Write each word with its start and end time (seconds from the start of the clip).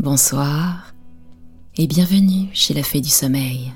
Bonsoir 0.00 0.94
et 1.76 1.88
bienvenue 1.88 2.50
chez 2.52 2.72
la 2.72 2.84
Fée 2.84 3.00
du 3.00 3.08
Sommeil. 3.08 3.72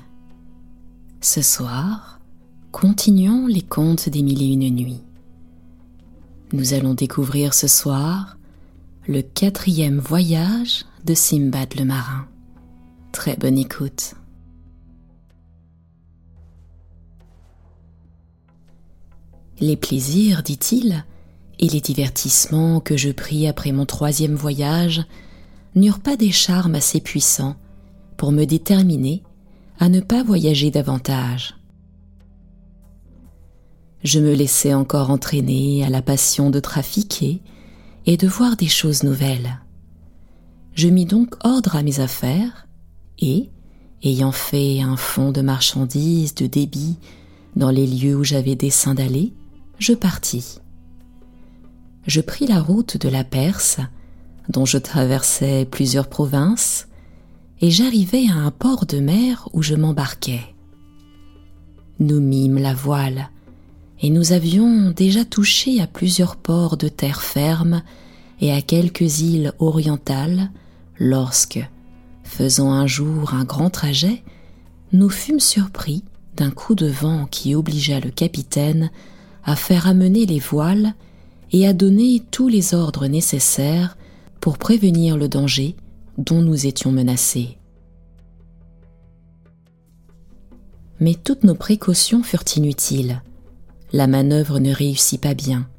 Ce 1.19 1.41
soir, 1.41 2.21
continuons 2.71 3.45
les 3.45 3.61
contes 3.61 4.07
des 4.07 4.23
mille 4.23 4.41
et 4.41 4.53
une 4.53 4.73
nuits. 4.73 5.03
Nous 6.53 6.73
allons 6.73 6.93
découvrir 6.93 7.53
ce 7.53 7.67
soir 7.67 8.37
le 9.05 9.21
quatrième 9.21 9.99
voyage 9.99 10.85
de 11.03 11.13
Simbad 11.13 11.77
le 11.77 11.83
marin. 11.83 12.25
Très 13.11 13.35
bonne 13.35 13.57
écoute. 13.57 14.13
Les 19.59 19.75
plaisirs, 19.75 20.41
dit-il, 20.41 21.03
et 21.59 21.67
les 21.67 21.81
divertissements 21.81 22.79
que 22.79 22.95
je 22.95 23.09
pris 23.11 23.45
après 23.45 23.73
mon 23.73 23.85
troisième 23.85 24.35
voyage 24.35 25.05
n'eurent 25.75 25.99
pas 25.99 26.15
des 26.17 26.31
charmes 26.31 26.75
assez 26.75 27.01
puissants 27.01 27.55
pour 28.17 28.31
me 28.31 28.45
déterminer 28.45 29.23
à 29.79 29.89
ne 29.89 29.99
pas 29.99 30.23
voyager 30.23 30.71
davantage. 30.71 31.55
Je 34.03 34.19
me 34.19 34.33
laissais 34.33 34.73
encore 34.73 35.09
entraîner 35.09 35.83
à 35.85 35.89
la 35.89 36.01
passion 36.01 36.49
de 36.49 36.59
trafiquer 36.59 37.41
et 38.05 38.17
de 38.17 38.27
voir 38.27 38.57
des 38.57 38.67
choses 38.67 39.03
nouvelles. 39.03 39.61
Je 40.75 40.89
mis 40.89 41.05
donc 41.05 41.35
ordre 41.43 41.75
à 41.75 41.83
mes 41.83 41.99
affaires 41.99 42.67
et, 43.19 43.49
ayant 44.03 44.31
fait 44.31 44.81
un 44.81 44.97
fonds 44.97 45.31
de 45.31 45.41
marchandises 45.41 46.35
de 46.35 46.47
débit 46.47 46.97
dans 47.55 47.69
les 47.69 47.87
lieux 47.87 48.15
où 48.15 48.23
j'avais 48.23 48.55
dessein 48.55 48.95
d'aller, 48.95 49.33
je 49.79 49.93
partis. 49.93 50.57
Je 52.07 52.19
pris 52.19 52.47
la 52.47 52.61
route 52.61 52.97
de 52.97 53.07
la 53.07 53.23
Perse, 53.23 53.79
dont 54.49 54.65
je 54.65 54.77
traversais 54.77 55.65
plusieurs 55.69 56.07
provinces, 56.07 56.87
et 57.61 57.71
j'arrivai 57.71 58.27
à 58.29 58.35
un 58.35 58.51
port 58.51 58.85
de 58.85 58.99
mer 58.99 59.47
où 59.53 59.61
je 59.61 59.75
m'embarquai. 59.75 60.41
Nous 61.99 62.19
mîmes 62.19 62.57
la 62.57 62.73
voile, 62.73 63.29
et 64.01 64.09
nous 64.09 64.33
avions 64.33 64.91
déjà 64.91 65.23
touché 65.23 65.81
à 65.81 65.87
plusieurs 65.87 66.35
ports 66.35 66.75
de 66.75 66.89
terre 66.89 67.21
ferme 67.21 67.83
et 68.41 68.51
à 68.51 68.61
quelques 68.61 69.21
îles 69.21 69.53
orientales 69.59 70.51
lorsque, 70.99 71.65
faisant 72.23 72.71
un 72.71 72.87
jour 72.87 73.33
un 73.33 73.45
grand 73.45 73.69
trajet, 73.69 74.23
nous 74.91 75.09
fûmes 75.09 75.39
surpris 75.39 76.03
d'un 76.35 76.51
coup 76.51 76.75
de 76.75 76.87
vent 76.87 77.27
qui 77.29 77.55
obligea 77.55 77.99
le 77.99 78.09
capitaine 78.09 78.91
à 79.45 79.55
faire 79.55 79.87
amener 79.87 80.25
les 80.25 80.39
voiles 80.39 80.93
et 81.51 81.67
à 81.67 81.73
donner 81.73 82.21
tous 82.31 82.49
les 82.49 82.73
ordres 82.73 83.07
nécessaires 83.07 83.95
pour 84.43 84.57
prévenir 84.57 85.15
le 85.15 85.29
danger 85.29 85.73
dont 86.17 86.41
nous 86.41 86.67
étions 86.67 86.91
menacés. 86.91 87.57
Mais 90.99 91.15
toutes 91.15 91.45
nos 91.45 91.55
précautions 91.55 92.23
furent 92.23 92.43
inutiles. 92.57 93.21
La 93.93 94.05
manœuvre 94.05 94.59
ne 94.59 94.73
réussit 94.73 95.21
pas 95.21 95.33
bien. 95.33 95.69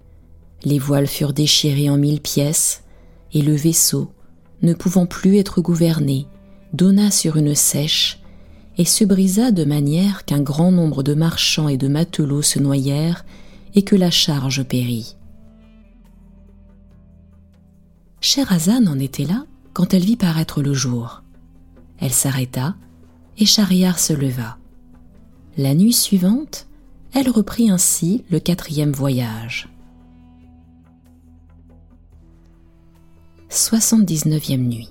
Les 0.65 0.79
voiles 0.79 1.09
furent 1.09 1.35
déchirées 1.35 1.91
en 1.91 1.99
mille 1.99 2.23
pièces, 2.23 2.85
et 3.35 3.43
le 3.43 3.55
vaisseau, 3.55 4.11
ne 4.63 4.73
pouvant 4.73 5.05
plus 5.05 5.37
être 5.37 5.61
gouverné, 5.61 6.27
donna 6.73 7.11
sur 7.11 7.37
une 7.37 7.55
sèche 7.55 8.23
et 8.79 8.87
se 8.87 9.05
brisa 9.05 9.51
de 9.51 9.67
manière 9.67 10.25
qu'un 10.25 10.41
grand 10.41 10.73
nombre 10.73 11.03
de 11.03 11.13
marchands 11.13 11.69
et 11.69 11.77
de 11.77 11.89
matelots 11.89 12.41
se 12.41 12.61
noyèrent 12.61 13.27
et 13.75 13.83
que 13.83 13.95
la 13.95 14.11
charge 14.11 14.63
périt. 14.63 15.17
Sherazade 18.25 18.89
en 18.89 18.99
était 18.99 19.27
là 19.27 19.45
quand 19.75 19.93
elle 19.93 20.03
vit 20.03 20.17
paraître 20.17 20.63
le 20.63 20.73
jour. 20.73 21.23
Elle 21.99 22.15
s'arrêta 22.15 22.75
et 23.37 23.45
Schahriar 23.45 23.99
se 23.99 24.15
leva. 24.15 24.57
La 25.59 25.75
nuit 25.75 25.93
suivante, 25.93 26.67
elle 27.13 27.29
reprit 27.29 27.69
ainsi 27.69 28.25
le 28.31 28.41
quatrième 28.41 28.93
voyage. 28.93 29.69
79e 33.51 34.57
nuit. 34.57 34.89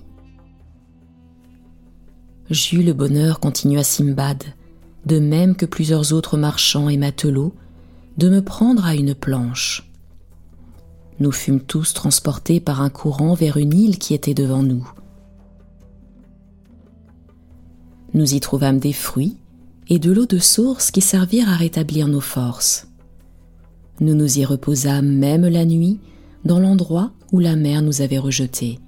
J'eus 2.50 2.84
le 2.84 2.92
bonheur, 2.92 3.40
continua 3.40 3.82
Simbad, 3.82 4.44
de 5.06 5.18
même 5.18 5.56
que 5.56 5.66
plusieurs 5.66 6.12
autres 6.12 6.36
marchands 6.36 6.88
et 6.88 6.96
matelots, 6.96 7.52
de 8.16 8.28
me 8.28 8.44
prendre 8.44 8.86
à 8.86 8.94
une 8.94 9.16
planche. 9.16 9.90
Nous 11.20 11.32
fûmes 11.32 11.60
tous 11.60 11.94
transportés 11.94 12.60
par 12.60 12.82
un 12.82 12.90
courant 12.90 13.34
vers 13.34 13.56
une 13.56 13.72
île 13.72 13.98
qui 13.98 14.14
était 14.14 14.34
devant 14.34 14.62
nous. 14.62 14.88
Nous 18.14 18.34
y 18.34 18.40
trouvâmes 18.40 18.78
des 18.78 18.92
fruits 18.92 19.36
et 19.88 19.98
de 19.98 20.12
l'eau 20.12 20.26
de 20.26 20.38
source 20.38 20.90
qui 20.90 21.00
servirent 21.00 21.48
à 21.48 21.56
rétablir 21.56 22.08
nos 22.08 22.20
forces. 22.20 22.88
Nous 24.00 24.14
nous 24.14 24.38
y 24.38 24.44
reposâmes 24.44 25.08
même 25.08 25.46
la 25.46 25.64
nuit 25.64 26.00
dans 26.44 26.58
l'endroit 26.58 27.12
où 27.32 27.38
la 27.38 27.56
mer 27.56 27.82
nous 27.82 28.02
avait 28.02 28.18
rejetés, 28.18 28.78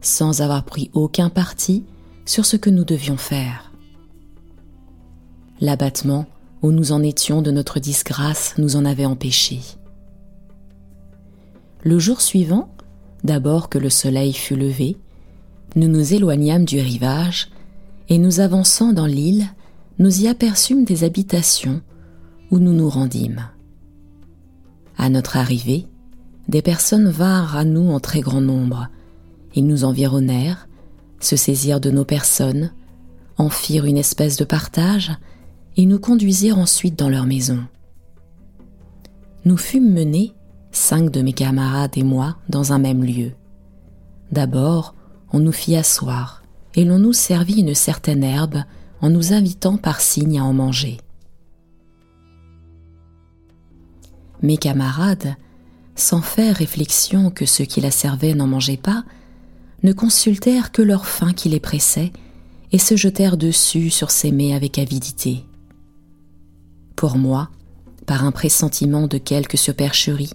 sans 0.00 0.42
avoir 0.42 0.64
pris 0.64 0.90
aucun 0.92 1.28
parti 1.28 1.84
sur 2.24 2.46
ce 2.46 2.56
que 2.56 2.70
nous 2.70 2.84
devions 2.84 3.16
faire. 3.16 3.72
L'abattement 5.60 6.26
où 6.62 6.72
nous 6.72 6.92
en 6.92 7.02
étions 7.02 7.42
de 7.42 7.50
notre 7.50 7.78
disgrâce 7.78 8.54
nous 8.58 8.76
en 8.76 8.84
avait 8.84 9.04
empêchés. 9.04 9.60
Le 11.84 11.98
jour 11.98 12.22
suivant, 12.22 12.70
d'abord 13.24 13.68
que 13.68 13.76
le 13.76 13.90
soleil 13.90 14.32
fut 14.32 14.56
levé, 14.56 14.96
nous 15.76 15.88
nous 15.88 16.14
éloignâmes 16.14 16.64
du 16.64 16.80
rivage, 16.80 17.50
et 18.08 18.16
nous 18.16 18.40
avançant 18.40 18.94
dans 18.94 19.04
l'île, 19.04 19.46
nous 19.98 20.22
y 20.22 20.28
aperçûmes 20.28 20.84
des 20.84 21.04
habitations 21.04 21.82
où 22.50 22.58
nous 22.58 22.72
nous 22.72 22.88
rendîmes. 22.88 23.50
À 24.96 25.10
notre 25.10 25.36
arrivée, 25.36 25.86
des 26.48 26.62
personnes 26.62 27.10
vinrent 27.10 27.54
à 27.54 27.64
nous 27.64 27.90
en 27.90 28.00
très 28.00 28.20
grand 28.20 28.40
nombre. 28.40 28.88
Ils 29.54 29.66
nous 29.66 29.84
environnèrent, 29.84 30.68
se 31.20 31.36
saisirent 31.36 31.80
de 31.80 31.90
nos 31.90 32.06
personnes, 32.06 32.72
en 33.36 33.50
firent 33.50 33.84
une 33.84 33.98
espèce 33.98 34.38
de 34.38 34.44
partage 34.44 35.12
et 35.76 35.84
nous 35.84 35.98
conduisirent 35.98 36.58
ensuite 36.58 36.98
dans 36.98 37.10
leur 37.10 37.26
maison. 37.26 37.62
Nous 39.44 39.58
fûmes 39.58 39.92
menés 39.92 40.32
cinq 40.74 41.10
de 41.10 41.22
mes 41.22 41.32
camarades 41.32 41.96
et 41.96 42.02
moi, 42.02 42.36
dans 42.48 42.72
un 42.72 42.78
même 42.78 43.04
lieu. 43.04 43.32
D'abord, 44.32 44.94
on 45.32 45.38
nous 45.38 45.52
fit 45.52 45.76
asseoir, 45.76 46.42
et 46.74 46.84
l'on 46.84 46.98
nous 46.98 47.12
servit 47.12 47.60
une 47.60 47.74
certaine 47.74 48.24
herbe 48.24 48.64
en 49.00 49.10
nous 49.10 49.32
invitant 49.32 49.76
par 49.76 50.00
signe 50.00 50.38
à 50.38 50.44
en 50.44 50.52
manger. 50.52 50.98
Mes 54.42 54.56
camarades, 54.56 55.36
sans 55.94 56.20
faire 56.20 56.56
réflexion 56.56 57.30
que 57.30 57.46
ceux 57.46 57.64
qui 57.64 57.80
la 57.80 57.90
servaient 57.90 58.34
n'en 58.34 58.46
mangeaient 58.46 58.76
pas, 58.76 59.04
ne 59.82 59.92
consultèrent 59.92 60.72
que 60.72 60.82
leur 60.82 61.06
faim 61.06 61.32
qui 61.32 61.48
les 61.48 61.60
pressait 61.60 62.12
et 62.72 62.78
se 62.78 62.96
jetèrent 62.96 63.36
dessus 63.36 63.90
sur 63.90 64.10
ces 64.10 64.32
mets 64.32 64.54
avec 64.54 64.78
avidité. 64.78 65.44
Pour 66.96 67.16
moi, 67.16 67.50
par 68.06 68.24
un 68.24 68.32
pressentiment 68.32 69.06
de 69.06 69.18
quelque 69.18 69.56
supercherie, 69.56 70.32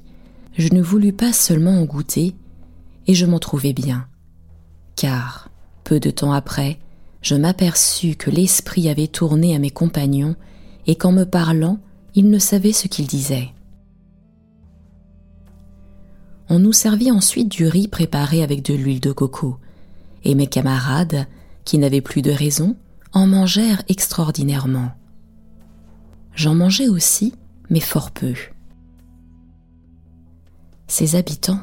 je 0.59 0.74
ne 0.74 0.81
voulus 0.81 1.14
pas 1.14 1.31
seulement 1.31 1.80
en 1.80 1.86
goûter, 1.86 2.36
et 3.08 3.16
je 3.16 3.25
m'en 3.25 3.40
trouvais 3.40 3.72
bien. 3.72 4.06
Car, 4.97 5.50
peu 5.86 6.02
de 6.02 6.12
temps 6.12 6.34
après, 6.34 6.80
je 7.22 7.36
m'aperçus 7.36 8.16
que 8.18 8.30
l'esprit 8.30 8.90
avait 8.90 9.08
tourné 9.08 9.56
à 9.56 9.59
mes 9.59 9.69
compagnons, 9.69 10.36
et 10.86 10.98
qu'en 10.98 11.14
me 11.14 11.24
parlant, 11.24 11.80
ils 12.14 12.30
ne 12.30 12.40
savaient 12.40 12.74
ce 12.74 12.90
qu'ils 12.90 13.08
disaient. 13.08 13.50
On 16.50 16.59
nous 16.59 16.74
servit 16.74 17.12
ensuite 17.12 17.48
du 17.48 17.66
riz 17.66 17.88
préparé 17.88 18.44
avec 18.44 18.62
de 18.62 18.74
l'huile 18.74 19.00
de 19.00 19.13
coco, 19.13 19.57
et 20.25 20.36
mes 20.36 20.48
camarades, 20.48 21.25
qui 21.63 21.78
n'avaient 21.78 22.01
plus 22.01 22.22
de 22.22 22.31
raison, 22.31 22.75
en 23.13 23.28
mangèrent 23.28 23.83
extraordinairement. 23.88 24.92
J'en 26.36 26.54
mangeais 26.54 26.89
aussi, 26.89 27.33
mais 27.69 27.80
fort 27.80 28.12
peu. 28.12 28.33
Ses 30.89 31.15
habitants 31.15 31.59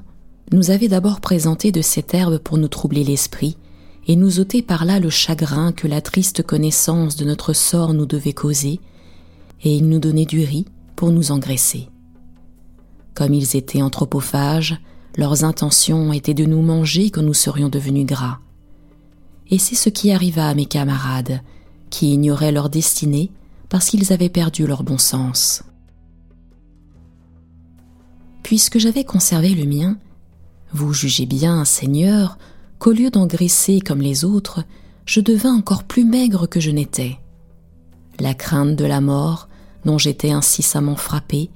nous 0.53 0.71
avaient 0.71 0.89
d'abord 0.89 1.21
présenté 1.21 1.73
de 1.73 1.83
cette 1.83 2.15
herbe 2.15 2.39
pour 2.39 2.59
nous 2.59 2.69
troubler 2.69 3.03
l'esprit 3.03 3.59
et 4.07 4.15
nous 4.15 4.39
ôter 4.39 4.63
par 4.63 4.85
là 4.85 5.01
le 5.01 5.11
chagrin 5.11 5.73
que 5.73 5.89
la 5.89 6.01
triste 6.01 6.45
connaissance 6.45 7.17
de 7.17 7.25
notre 7.25 7.53
sort 7.53 7.93
nous 7.93 8.07
devait 8.07 8.33
causer, 8.33 8.79
et 9.65 9.75
ils 9.77 9.89
nous 9.89 9.99
donnaient 9.99 10.27
du 10.27 10.45
riz 10.45 10.65
pour 10.95 11.11
nous 11.11 11.33
engraisser. 11.33 11.89
Comme 13.15 13.35
ils 13.35 13.57
étaient 13.57 13.83
anthropophages, 13.83 14.79
leurs 15.17 15.43
intentions 15.43 16.13
étaient 16.13 16.33
de 16.33 16.45
nous 16.45 16.63
manger 16.63 17.11
quand 17.11 17.23
nous 17.23 17.35
serions 17.35 17.69
devenus 17.69 18.07
gras. 18.07 18.39
Et 19.51 19.59
c'est 19.59 19.75
ce 19.75 19.89
qui 19.89 20.13
arriva 20.13 20.47
à 20.47 20.55
mes 20.55 20.67
camarades, 20.67 21.41
qui 21.91 22.13
ignoraient 22.13 22.53
leur 22.53 22.71
destinée 22.71 23.33
parce 23.69 23.87
qu'ils 23.87 24.13
avaient 24.13 24.29
perdu 24.29 24.69
leur 24.69 24.85
bon 24.85 24.99
sens. 24.99 25.65
Puisque 28.47 28.79
j'avais 28.79 29.03
conservé 29.03 29.57
le 29.57 29.65
mien, 29.65 29.99
vous 30.73 30.93
jugez 30.93 31.27
bien, 31.27 31.65
Seigneur, 31.65 32.39
qu'au 32.79 32.93
lieu 32.93 33.11
d'engraisser 33.11 33.81
comme 33.81 34.01
les 34.01 34.25
autres, 34.25 34.63
je 35.05 35.19
devins 35.19 35.57
encore 35.57 35.83
plus 35.83 36.05
maigre 36.05 36.47
que 36.47 36.61
je 36.61 36.71
n'étais. 36.71 37.19
La 38.21 38.35
crainte 38.35 38.77
de 38.77 38.85
la 38.85 39.01
mort, 39.01 39.49
dont 39.85 39.99
j'étais 39.99 40.31
incessamment 40.31 40.95
frappé, 40.95 41.51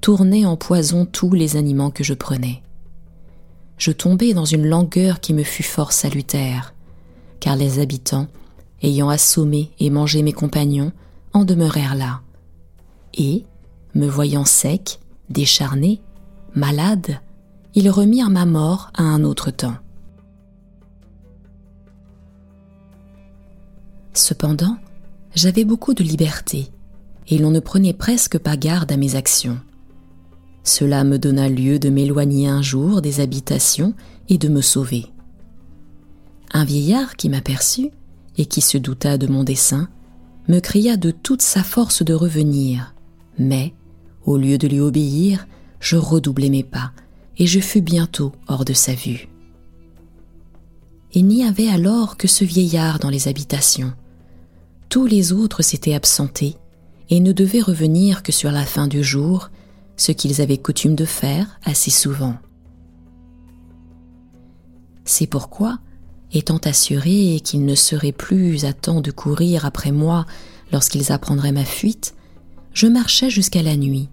tournait 0.00 0.44
en 0.44 0.56
poison 0.56 1.06
tous 1.06 1.30
les 1.30 1.56
aliments 1.56 1.92
que 1.92 2.02
je 2.02 2.12
prenais. 2.12 2.60
Je 3.78 3.92
tombai 3.92 4.34
dans 4.34 4.44
une 4.44 4.66
langueur 4.66 5.20
qui 5.20 5.34
me 5.34 5.44
fut 5.44 5.62
fort 5.62 5.92
salutaire, 5.92 6.74
car 7.38 7.54
les 7.54 7.78
habitants, 7.78 8.26
ayant 8.82 9.10
assommé 9.10 9.70
et 9.78 9.90
mangé 9.90 10.22
mes 10.22 10.32
compagnons, 10.32 10.90
en 11.34 11.44
demeurèrent 11.44 11.94
là. 11.94 12.20
Et, 13.14 13.44
me 13.94 14.08
voyant 14.08 14.44
sec, 14.44 14.98
décharné, 15.30 16.02
malade, 16.54 17.20
ils 17.74 17.90
remirent 17.90 18.30
ma 18.30 18.46
mort 18.46 18.90
à 18.94 19.02
un 19.02 19.24
autre 19.24 19.50
temps. 19.50 19.76
Cependant, 24.14 24.76
j'avais 25.34 25.64
beaucoup 25.64 25.94
de 25.94 26.04
liberté, 26.04 26.68
et 27.28 27.38
l'on 27.38 27.50
ne 27.50 27.60
prenait 27.60 27.94
presque 27.94 28.38
pas 28.38 28.56
garde 28.56 28.92
à 28.92 28.96
mes 28.96 29.14
actions. 29.14 29.58
Cela 30.64 31.02
me 31.02 31.18
donna 31.18 31.48
lieu 31.48 31.78
de 31.78 31.88
m'éloigner 31.88 32.48
un 32.48 32.62
jour 32.62 33.00
des 33.00 33.20
habitations 33.20 33.94
et 34.28 34.38
de 34.38 34.48
me 34.48 34.60
sauver. 34.60 35.06
Un 36.52 36.64
vieillard 36.64 37.16
qui 37.16 37.28
m'aperçut, 37.28 37.90
et 38.38 38.46
qui 38.46 38.60
se 38.60 38.78
douta 38.78 39.18
de 39.18 39.26
mon 39.26 39.44
dessein, 39.44 39.88
me 40.48 40.60
cria 40.60 40.96
de 40.96 41.10
toute 41.10 41.42
sa 41.42 41.62
force 41.62 42.02
de 42.02 42.14
revenir, 42.14 42.94
mais, 43.38 43.74
au 44.24 44.36
lieu 44.36 44.58
de 44.58 44.68
lui 44.68 44.80
obéir, 44.80 45.46
je 45.82 45.96
redoublai 45.96 46.48
mes 46.48 46.62
pas, 46.62 46.92
et 47.36 47.46
je 47.46 47.60
fus 47.60 47.82
bientôt 47.82 48.32
hors 48.46 48.64
de 48.64 48.72
sa 48.72 48.94
vue. 48.94 49.28
Il 51.12 51.26
n'y 51.26 51.44
avait 51.44 51.68
alors 51.68 52.16
que 52.16 52.28
ce 52.28 52.44
vieillard 52.44 53.00
dans 53.00 53.10
les 53.10 53.28
habitations. 53.28 53.92
Tous 54.88 55.06
les 55.06 55.32
autres 55.32 55.62
s'étaient 55.62 55.94
absentés 55.94 56.56
et 57.10 57.20
ne 57.20 57.32
devaient 57.32 57.60
revenir 57.60 58.22
que 58.22 58.32
sur 58.32 58.50
la 58.52 58.64
fin 58.64 58.86
du 58.86 59.02
jour, 59.02 59.50
ce 59.96 60.12
qu'ils 60.12 60.40
avaient 60.40 60.56
coutume 60.56 60.94
de 60.94 61.04
faire 61.04 61.58
assez 61.64 61.90
souvent. 61.90 62.36
C'est 65.04 65.26
pourquoi, 65.26 65.80
étant 66.32 66.58
assuré 66.58 67.40
qu'ils 67.42 67.66
ne 67.66 67.74
seraient 67.74 68.12
plus 68.12 68.64
à 68.64 68.72
temps 68.72 69.00
de 69.00 69.10
courir 69.10 69.66
après 69.66 69.90
moi 69.90 70.26
lorsqu'ils 70.70 71.10
apprendraient 71.10 71.52
ma 71.52 71.64
fuite, 71.64 72.14
je 72.72 72.86
marchais 72.86 73.28
jusqu'à 73.30 73.62
la 73.62 73.76
nuit, 73.76 74.08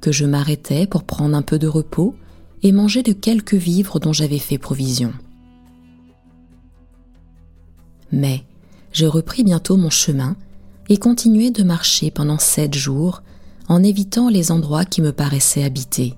que 0.00 0.12
je 0.12 0.24
m'arrêtais 0.24 0.86
pour 0.86 1.04
prendre 1.04 1.36
un 1.36 1.42
peu 1.42 1.58
de 1.58 1.68
repos 1.68 2.14
et 2.62 2.72
manger 2.72 3.02
de 3.02 3.12
quelques 3.12 3.54
vivres 3.54 4.00
dont 4.00 4.12
j'avais 4.12 4.38
fait 4.38 4.58
provision. 4.58 5.12
Mais 8.12 8.44
je 8.92 9.06
repris 9.06 9.44
bientôt 9.44 9.76
mon 9.76 9.90
chemin 9.90 10.36
et 10.88 10.96
continuai 10.96 11.50
de 11.50 11.62
marcher 11.62 12.10
pendant 12.10 12.38
sept 12.38 12.74
jours 12.74 13.22
en 13.68 13.82
évitant 13.82 14.28
les 14.28 14.50
endroits 14.50 14.84
qui 14.84 15.00
me 15.00 15.12
paraissaient 15.12 15.62
habités. 15.62 16.14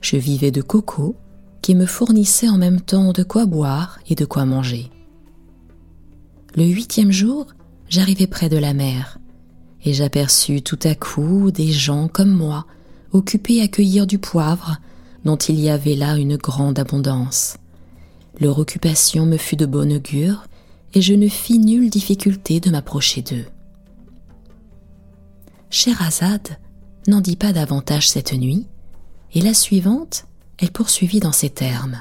Je 0.00 0.16
vivais 0.16 0.50
de 0.50 0.62
coco 0.62 1.16
qui 1.60 1.74
me 1.74 1.84
fournissait 1.84 2.48
en 2.48 2.56
même 2.56 2.80
temps 2.80 3.12
de 3.12 3.22
quoi 3.22 3.44
boire 3.44 3.98
et 4.08 4.14
de 4.14 4.24
quoi 4.24 4.46
manger. 4.46 4.90
Le 6.56 6.64
huitième 6.64 7.12
jour, 7.12 7.46
j'arrivai 7.88 8.26
près 8.26 8.48
de 8.48 8.56
la 8.56 8.72
mer, 8.72 9.19
et 9.84 9.92
j'aperçus 9.92 10.62
tout 10.62 10.78
à 10.84 10.94
coup 10.94 11.50
des 11.50 11.72
gens 11.72 12.08
comme 12.08 12.30
moi, 12.30 12.66
occupés 13.12 13.62
à 13.62 13.68
cueillir 13.68 14.06
du 14.06 14.18
poivre, 14.18 14.76
dont 15.24 15.36
il 15.36 15.58
y 15.58 15.68
avait 15.70 15.96
là 15.96 16.16
une 16.16 16.36
grande 16.36 16.78
abondance. 16.78 17.56
Leur 18.40 18.58
occupation 18.58 19.26
me 19.26 19.36
fut 19.36 19.56
de 19.56 19.66
bon 19.66 19.92
augure, 19.92 20.44
et 20.94 21.02
je 21.02 21.14
ne 21.14 21.28
fis 21.28 21.58
nulle 21.58 21.90
difficulté 21.90 22.60
de 22.60 22.70
m'approcher 22.70 23.22
d'eux. 23.22 23.46
Scheherazade 25.70 26.58
n'en 27.06 27.20
dit 27.20 27.36
pas 27.36 27.52
davantage 27.52 28.08
cette 28.08 28.32
nuit, 28.32 28.66
et 29.32 29.40
la 29.40 29.54
suivante, 29.54 30.24
elle 30.58 30.72
poursuivit 30.72 31.20
dans 31.20 31.32
ces 31.32 31.50
termes. 31.50 31.98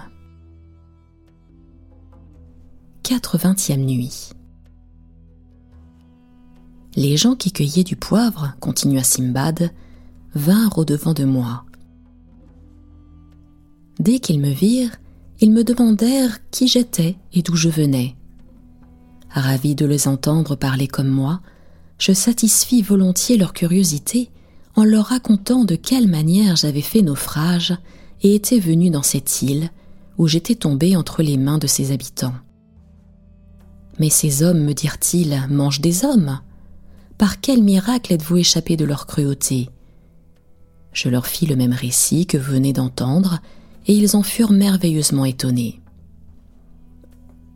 80e 3.03 3.77
nuit. 3.77 4.29
Les 6.95 7.17
gens 7.17 7.35
qui 7.35 7.51
cueillaient 7.51 7.83
du 7.83 7.95
poivre, 7.95 8.53
continua 8.59 9.03
Simbad, 9.03 9.71
vinrent 10.33 10.77
au-devant 10.77 11.13
de 11.13 11.23
moi. 11.23 11.65
Dès 13.99 14.19
qu'ils 14.19 14.39
me 14.39 14.49
virent, 14.49 14.95
ils 15.39 15.51
me 15.51 15.63
demandèrent 15.63 16.39
qui 16.51 16.67
j'étais 16.67 17.15
et 17.33 17.41
d'où 17.41 17.55
je 17.55 17.69
venais. 17.69 18.15
Ravi 19.29 19.75
de 19.75 19.85
les 19.85 20.07
entendre 20.07 20.55
parler 20.55 20.87
comme 20.87 21.09
moi, 21.09 21.41
je 21.97 22.13
satisfis 22.13 22.81
volontiers 22.81 23.37
leur 23.37 23.53
curiosité 23.53 24.31
en 24.75 24.83
leur 24.83 25.07
racontant 25.07 25.65
de 25.65 25.75
quelle 25.75 26.07
manière 26.07 26.55
j'avais 26.55 26.81
fait 26.81 27.01
naufrage 27.01 27.77
et 28.21 28.35
étais 28.35 28.59
venu 28.59 28.89
dans 28.89 29.03
cette 29.03 29.41
île 29.41 29.69
où 30.17 30.27
j'étais 30.27 30.55
tombé 30.55 30.95
entre 30.95 31.21
les 31.21 31.37
mains 31.37 31.57
de 31.57 31.67
ses 31.67 31.91
habitants. 31.91 32.33
Mais 33.99 34.09
ces 34.09 34.43
hommes, 34.43 34.63
me 34.63 34.73
dirent-ils, 34.73 35.45
mangent 35.49 35.81
des 35.81 36.05
hommes? 36.05 36.39
Par 37.19 37.41
quel 37.41 37.61
miracle 37.61 38.13
êtes-vous 38.13 38.37
échappé 38.37 38.77
de 38.77 38.85
leur 38.85 39.05
cruauté? 39.05 39.69
Je 40.93 41.09
leur 41.09 41.27
fis 41.27 41.45
le 41.45 41.57
même 41.57 41.73
récit 41.73 42.25
que 42.25 42.37
vous 42.37 42.53
venez 42.53 42.71
d'entendre, 42.71 43.39
et 43.87 43.93
ils 43.93 44.15
en 44.15 44.23
furent 44.23 44.53
merveilleusement 44.53 45.25
étonnés. 45.25 45.81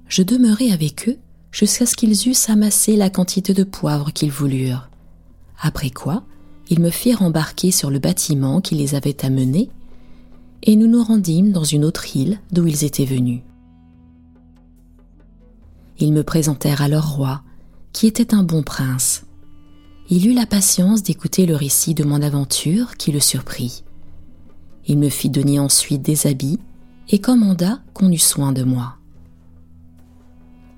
Je 0.09 0.21
demeurai 0.21 0.73
avec 0.73 1.07
eux 1.07 1.17
jusqu'à 1.53 1.85
ce 1.85 1.95
qu'ils 1.95 2.27
eussent 2.27 2.49
amassé 2.49 2.97
la 2.97 3.09
quantité 3.09 3.53
de 3.53 3.63
poivre 3.63 4.11
qu'ils 4.11 4.33
voulurent. 4.33 4.89
Après 5.61 5.91
quoi, 5.91 6.25
ils 6.69 6.81
me 6.81 6.89
firent 6.89 7.21
embarquer 7.21 7.71
sur 7.71 7.89
le 7.89 7.99
bâtiment 7.99 8.59
qui 8.59 8.75
les 8.75 8.95
avait 8.95 9.23
amenés, 9.23 9.69
et 10.63 10.75
nous 10.75 10.87
nous 10.87 11.05
rendîmes 11.05 11.53
dans 11.53 11.63
une 11.63 11.85
autre 11.85 12.17
île 12.17 12.37
d'où 12.51 12.67
ils 12.67 12.83
étaient 12.83 13.05
venus. 13.05 13.39
Ils 15.99 16.11
me 16.11 16.23
présentèrent 16.25 16.81
à 16.81 16.89
leur 16.89 17.15
roi, 17.15 17.43
qui 17.93 18.07
était 18.07 18.33
un 18.33 18.43
bon 18.43 18.61
prince. 18.61 19.23
Il 20.09 20.27
eut 20.27 20.33
la 20.33 20.45
patience 20.45 21.03
d'écouter 21.03 21.45
le 21.45 21.55
récit 21.55 21.93
de 21.93 22.03
mon 22.03 22.21
aventure 22.21 22.97
qui 22.97 23.11
le 23.11 23.19
surprit. 23.19 23.83
Il 24.85 24.97
me 24.99 25.09
fit 25.09 25.29
donner 25.29 25.59
ensuite 25.59 26.01
des 26.01 26.27
habits 26.27 26.59
et 27.09 27.19
commanda 27.19 27.79
qu'on 27.93 28.11
eût 28.11 28.17
soin 28.17 28.51
de 28.51 28.63
moi 28.63 28.97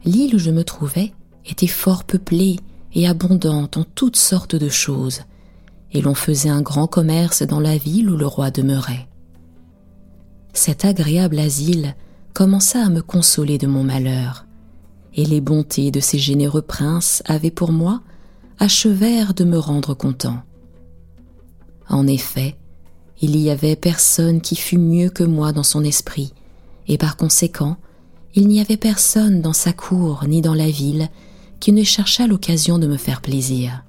l'île 0.05 0.35
où 0.35 0.39
je 0.39 0.51
me 0.51 0.63
trouvais 0.63 1.11
était 1.45 1.67
fort 1.67 2.03
peuplée 2.03 2.57
et 2.93 3.07
abondante 3.07 3.77
en 3.77 3.83
toutes 3.83 4.15
sortes 4.15 4.55
de 4.55 4.69
choses, 4.69 5.21
et 5.91 6.01
l'on 6.01 6.13
faisait 6.15 6.49
un 6.49 6.61
grand 6.61 6.87
commerce 6.87 7.43
dans 7.43 7.59
la 7.59 7.77
ville 7.77 8.09
où 8.09 8.15
le 8.15 8.27
roi 8.27 8.51
demeurait. 8.51 9.07
Cet 10.53 10.85
agréable 10.85 11.39
asile 11.39 11.95
commença 12.33 12.85
à 12.85 12.89
me 12.89 13.01
consoler 13.01 13.57
de 13.57 13.67
mon 13.67 13.83
malheur, 13.83 14.45
et 15.13 15.25
les 15.25 15.41
bontés 15.41 15.91
de 15.91 15.99
ces 15.99 16.19
généreux 16.19 16.61
princes 16.61 17.21
avaient 17.25 17.51
pour 17.51 17.71
moi 17.71 18.01
achevèrent 18.59 19.33
de 19.33 19.43
me 19.43 19.57
rendre 19.57 19.93
content. 19.93 20.39
En 21.89 22.07
effet, 22.07 22.55
il 23.21 23.37
y 23.37 23.49
avait 23.49 23.75
personne 23.75 24.41
qui 24.41 24.55
fût 24.55 24.77
mieux 24.77 25.09
que 25.09 25.23
moi 25.23 25.51
dans 25.51 25.63
son 25.63 25.83
esprit, 25.83 26.33
et 26.87 26.97
par 26.97 27.17
conséquent, 27.17 27.77
il 28.33 28.47
n'y 28.47 28.59
avait 28.59 28.77
personne 28.77 29.41
dans 29.41 29.53
sa 29.53 29.71
cour 29.71 30.25
ni 30.27 30.41
dans 30.41 30.53
la 30.53 30.69
ville 30.69 31.09
qui 31.59 31.71
ne 31.71 31.83
cherchât 31.83 32.27
l'occasion 32.27 32.77
de 32.79 32.87
me 32.87 32.97
faire 32.97 33.21
plaisir. 33.21 33.83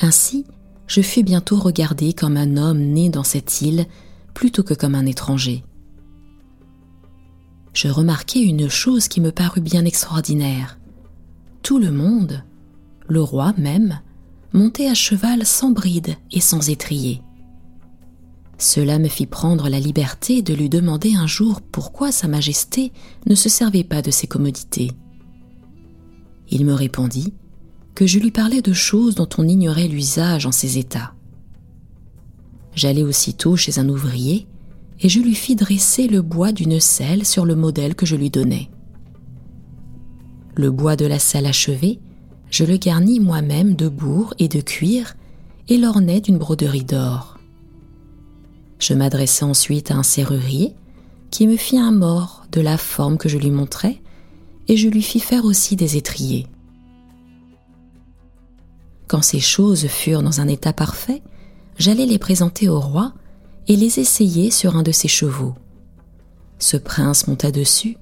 Ainsi, 0.00 0.46
je 0.86 1.02
fus 1.02 1.22
bientôt 1.22 1.58
regardé 1.58 2.14
comme 2.14 2.36
un 2.36 2.56
homme 2.56 2.80
né 2.80 3.10
dans 3.10 3.22
cette 3.22 3.60
île 3.60 3.86
plutôt 4.34 4.62
que 4.62 4.74
comme 4.74 4.94
un 4.94 5.06
étranger. 5.06 5.62
Je 7.72 7.88
remarquai 7.88 8.40
une 8.40 8.68
chose 8.68 9.06
qui 9.06 9.20
me 9.20 9.30
parut 9.30 9.60
bien 9.60 9.84
extraordinaire. 9.84 10.79
Tout 11.62 11.78
le 11.78 11.90
monde, 11.90 12.42
le 13.08 13.22
roi 13.22 13.52
même, 13.58 14.00
montait 14.52 14.88
à 14.88 14.94
cheval 14.94 15.46
sans 15.46 15.70
bride 15.70 16.16
et 16.32 16.40
sans 16.40 16.68
étrier. 16.70 17.22
Cela 18.58 18.98
me 18.98 19.08
fit 19.08 19.26
prendre 19.26 19.68
la 19.68 19.80
liberté 19.80 20.42
de 20.42 20.52
lui 20.52 20.68
demander 20.68 21.14
un 21.14 21.26
jour 21.26 21.60
pourquoi 21.62 22.12
Sa 22.12 22.28
Majesté 22.28 22.92
ne 23.26 23.34
se 23.34 23.48
servait 23.48 23.84
pas 23.84 24.02
de 24.02 24.10
ces 24.10 24.26
commodités. 24.26 24.90
Il 26.50 26.66
me 26.66 26.74
répondit 26.74 27.32
que 27.94 28.06
je 28.06 28.18
lui 28.18 28.30
parlais 28.30 28.60
de 28.60 28.72
choses 28.72 29.14
dont 29.14 29.28
on 29.38 29.48
ignorait 29.48 29.88
l'usage 29.88 30.46
en 30.46 30.52
ces 30.52 30.78
états. 30.78 31.14
J'allai 32.74 33.02
aussitôt 33.02 33.56
chez 33.56 33.78
un 33.78 33.88
ouvrier 33.88 34.46
et 35.00 35.08
je 35.08 35.20
lui 35.20 35.34
fis 35.34 35.56
dresser 35.56 36.06
le 36.06 36.22
bois 36.22 36.52
d'une 36.52 36.80
selle 36.80 37.24
sur 37.24 37.44
le 37.46 37.56
modèle 37.56 37.94
que 37.94 38.06
je 38.06 38.16
lui 38.16 38.30
donnais. 38.30 38.68
Le 40.54 40.70
bois 40.70 40.96
de 40.96 41.06
la 41.06 41.18
selle 41.18 41.46
achevé, 41.46 41.98
je 42.50 42.64
le 42.64 42.76
garnis 42.76 43.20
moi-même 43.20 43.74
de 43.74 43.88
bourre 43.88 44.34
et 44.38 44.48
de 44.48 44.60
cuir 44.60 45.14
et 45.68 45.78
l'ornai 45.78 46.20
d'une 46.20 46.38
broderie 46.38 46.84
d'or. 46.84 47.38
Je 48.78 48.94
m'adressai 48.94 49.44
ensuite 49.44 49.90
à 49.90 49.96
un 49.96 50.02
serrurier 50.02 50.74
qui 51.30 51.46
me 51.46 51.56
fit 51.56 51.78
un 51.78 51.92
mort 51.92 52.44
de 52.50 52.60
la 52.60 52.76
forme 52.76 53.18
que 53.18 53.28
je 53.28 53.38
lui 53.38 53.50
montrais, 53.50 54.02
et 54.68 54.76
je 54.76 54.88
lui 54.88 55.02
fis 55.02 55.20
faire 55.20 55.44
aussi 55.44 55.76
des 55.76 55.96
étriers. 55.96 56.46
Quand 59.06 59.22
ces 59.22 59.40
choses 59.40 59.86
furent 59.86 60.22
dans 60.22 60.40
un 60.40 60.48
état 60.48 60.72
parfait, 60.72 61.22
j'allai 61.78 62.06
les 62.06 62.18
présenter 62.18 62.68
au 62.68 62.78
roi 62.78 63.12
et 63.68 63.76
les 63.76 63.98
essayer 63.98 64.50
sur 64.50 64.76
un 64.76 64.82
de 64.82 64.92
ses 64.92 65.08
chevaux. 65.08 65.54
Ce 66.58 66.76
prince 66.76 67.26
monta 67.26 67.50
dessus 67.50 67.96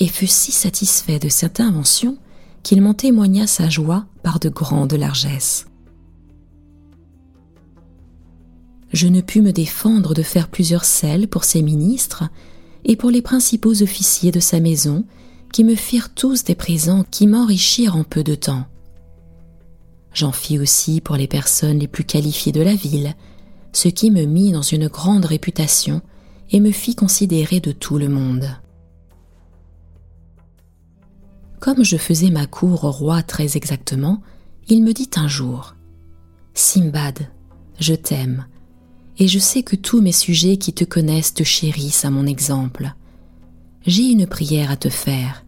et 0.00 0.08
fut 0.08 0.26
si 0.26 0.52
satisfait 0.52 1.18
de 1.18 1.28
cette 1.28 1.60
invention 1.60 2.16
qu'il 2.62 2.80
m'en 2.80 2.94
témoigna 2.94 3.46
sa 3.46 3.68
joie 3.68 4.06
par 4.22 4.40
de 4.40 4.48
grandes 4.48 4.94
largesses. 4.94 5.66
Je 8.92 9.08
ne 9.08 9.20
pus 9.20 9.42
me 9.42 9.52
défendre 9.52 10.14
de 10.14 10.22
faire 10.22 10.48
plusieurs 10.48 10.84
selles 10.84 11.28
pour 11.28 11.44
ses 11.44 11.62
ministres 11.62 12.24
et 12.84 12.96
pour 12.96 13.10
les 13.10 13.22
principaux 13.22 13.82
officiers 13.82 14.30
de 14.30 14.40
sa 14.40 14.60
maison, 14.60 15.04
qui 15.52 15.64
me 15.64 15.74
firent 15.74 16.14
tous 16.14 16.44
des 16.44 16.54
présents 16.54 17.04
qui 17.10 17.26
m'enrichirent 17.26 17.96
en 17.96 18.04
peu 18.04 18.22
de 18.22 18.34
temps. 18.34 18.66
J'en 20.12 20.32
fis 20.32 20.58
aussi 20.58 21.00
pour 21.00 21.16
les 21.16 21.26
personnes 21.26 21.78
les 21.78 21.88
plus 21.88 22.04
qualifiées 22.04 22.52
de 22.52 22.62
la 22.62 22.74
ville, 22.74 23.14
ce 23.72 23.88
qui 23.88 24.10
me 24.10 24.24
mit 24.24 24.52
dans 24.52 24.62
une 24.62 24.88
grande 24.88 25.24
réputation 25.24 26.02
et 26.50 26.60
me 26.60 26.70
fit 26.70 26.94
considérer 26.94 27.60
de 27.60 27.72
tout 27.72 27.98
le 27.98 28.08
monde. 28.08 28.48
Comme 31.64 31.82
je 31.82 31.96
faisais 31.96 32.28
ma 32.28 32.44
cour 32.44 32.84
au 32.84 32.90
roi 32.90 33.22
très 33.22 33.56
exactement, 33.56 34.20
il 34.68 34.84
me 34.84 34.92
dit 34.92 35.08
un 35.16 35.28
jour 35.28 35.74
Simbad, 36.52 37.30
je 37.80 37.94
t'aime, 37.94 38.44
et 39.16 39.28
je 39.28 39.38
sais 39.38 39.62
que 39.62 39.74
tous 39.74 40.02
mes 40.02 40.12
sujets 40.12 40.58
qui 40.58 40.74
te 40.74 40.84
connaissent 40.84 41.32
te 41.32 41.42
chérissent 41.42 42.04
à 42.04 42.10
mon 42.10 42.26
exemple. 42.26 42.92
J'ai 43.86 44.10
une 44.10 44.26
prière 44.26 44.70
à 44.70 44.76
te 44.76 44.90
faire, 44.90 45.46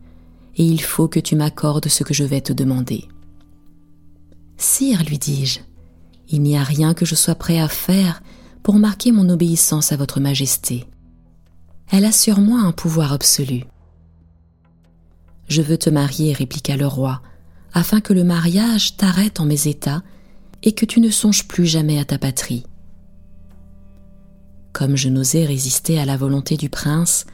et 0.57 0.65
il 0.65 0.81
faut 0.81 1.07
que 1.07 1.21
tu 1.21 1.37
m'accordes 1.37 1.89
ce 1.89 2.03
que 2.03 2.15
je 2.15 2.25
vais 2.25 2.41
te 2.41 2.55
demander. 2.55 3.05
Sire, 4.57 5.05
lui 5.05 5.19
dis-je, 5.19 5.61
il 6.31 6.41
n'y 6.41 6.57
a 6.57 6.65
rien 6.65 6.95
que 6.95 7.05
je 7.05 7.15
sois 7.15 7.35
prêt 7.35 7.61
à 7.61 7.69
faire 7.69 8.23
pour 8.63 8.77
marquer 8.77 9.13
mon 9.13 9.29
obéissance 9.29 9.93
à 9.93 9.99
votre 9.99 10.21
majesté. 10.21 10.87
Elle 11.91 12.07
a 12.07 12.13
sur 12.13 12.41
moi 12.41 12.61
un 12.61 12.73
pouvoir 12.73 13.13
absolu. 13.13 13.65
Je 15.49 15.63
veux 15.63 15.79
te 15.79 15.91
marier, 15.91 16.33
répliqua 16.33 16.77
le 16.77 16.87
roi, 16.87 17.23
afin 17.73 18.01
que 18.01 18.13
le 18.13 18.25
mariage 18.25 18.97
t'arrête 18.97 19.41
en 19.41 19.45
mes 19.45 19.69
états 19.69 20.03
et 20.63 20.73
que 20.73 20.87
tu 20.87 21.01
ne 21.01 21.11
songes 21.11 21.47
plus 21.47 21.67
jamais 21.67 21.99
à 21.99 22.05
ta 22.05 22.19
patrie. 22.19 22.65
Comme 24.73 24.97
je 24.97 25.09
n'osais 25.09 25.45
résister 25.45 25.99
à 25.99 26.05
la 26.05 26.17
volonté 26.17 26.57
du 26.57 26.69
prince, 26.69 27.27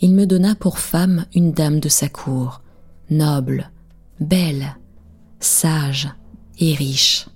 il 0.00 0.14
me 0.14 0.26
donna 0.26 0.54
pour 0.54 0.78
femme 0.78 1.26
une 1.34 1.52
dame 1.52 1.78
de 1.78 1.88
sa 1.88 2.08
cour, 2.08 2.60
noble, 3.10 3.70
belle, 4.20 4.76
sage 5.40 6.08
et 6.58 6.74
riche. 6.74 7.28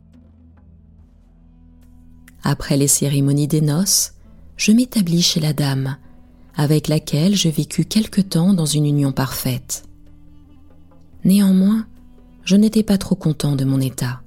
Après 2.43 2.77
les 2.77 2.89
cérémonies 2.89 3.49
des 3.49 3.61
noces, 3.61 4.13
je 4.57 4.73
m'établis 4.73 5.23
chez 5.23 5.41
la 5.41 5.53
dame, 5.53 5.97
avec 6.57 6.89
laquelle 6.89 7.37
je 7.37 7.49
vécus 7.49 7.87
quelque 7.89 8.21
temps 8.21 8.55
dans 8.55 8.67
une 8.67 8.87
union 8.87 9.13
parfaite. 9.13 9.85
Néanmoins, 11.27 11.87
je 12.45 12.55
n'étais 12.55 12.85
pas 12.85 12.99
trop 12.99 13.17
content 13.17 13.57
de 13.57 13.65
mon 13.65 13.81
état. 13.81 14.23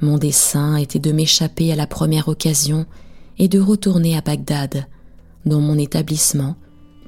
Mon 0.00 0.16
dessein 0.16 0.76
était 0.76 0.98
de 0.98 1.12
m'échapper 1.12 1.70
à 1.70 1.76
la 1.76 1.86
première 1.86 2.28
occasion 2.28 2.86
et 3.38 3.46
de 3.46 3.60
retourner 3.60 4.16
à 4.16 4.22
Bagdad, 4.22 4.86
dont 5.44 5.60
mon 5.60 5.76
établissement, 5.76 6.56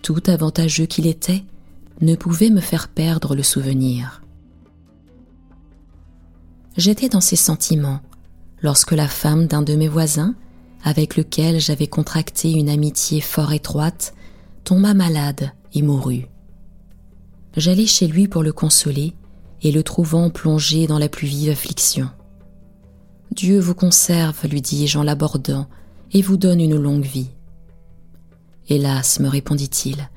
tout 0.03 0.23
avantageux 0.27 0.85
qu'il 0.85 1.07
était, 1.07 1.43
ne 2.03 2.15
pouvait 2.15 2.51
me 2.51 2.61
faire 2.61 2.89
perdre 2.89 3.35
le 3.35 3.43
souvenir. 3.43 4.23
J'étais 6.77 7.09
dans 7.09 7.23
ces 7.23 7.37
sentiments 7.37 8.01
lorsque 8.61 8.93
la 8.93 9.09
femme 9.09 9.47
d'un 9.47 9.63
de 9.63 9.77
mes 9.77 9.89
voisins, 9.89 10.35
avec 10.85 11.17
lequel 11.17 11.59
j'avais 11.59 11.87
contracté 11.87 12.53
une 12.53 12.69
amitié 12.69 13.23
fort 13.23 13.55
étroite, 13.55 14.13
tomba 14.63 14.93
malade 14.93 15.53
et 15.73 15.81
mourut. 15.81 16.27
J'allai 17.57 17.87
chez 17.87 18.07
lui 18.07 18.29
pour 18.29 18.43
le 18.43 18.53
consoler 18.53 19.15
et 19.63 19.73
le 19.73 19.83
trouvant 19.83 20.29
plongé 20.29 20.87
dans 20.87 20.99
la 20.99 21.09
plus 21.09 21.27
vive 21.27 21.51
affliction. 21.51 22.11
Dieu 23.33 23.59
vous 23.59 23.75
conserve, 23.75 24.47
lui 24.47 24.61
dis-je 24.61 24.99
en 24.99 25.03
l'abordant, 25.03 25.67
et 26.13 26.23
vous 26.23 26.37
donne 26.37 26.61
une 26.61 26.77
longue 26.77 27.05
vie. 27.05 27.31
Hélas, 28.69 29.21
me 29.21 29.29
répondit-il, 29.29 30.11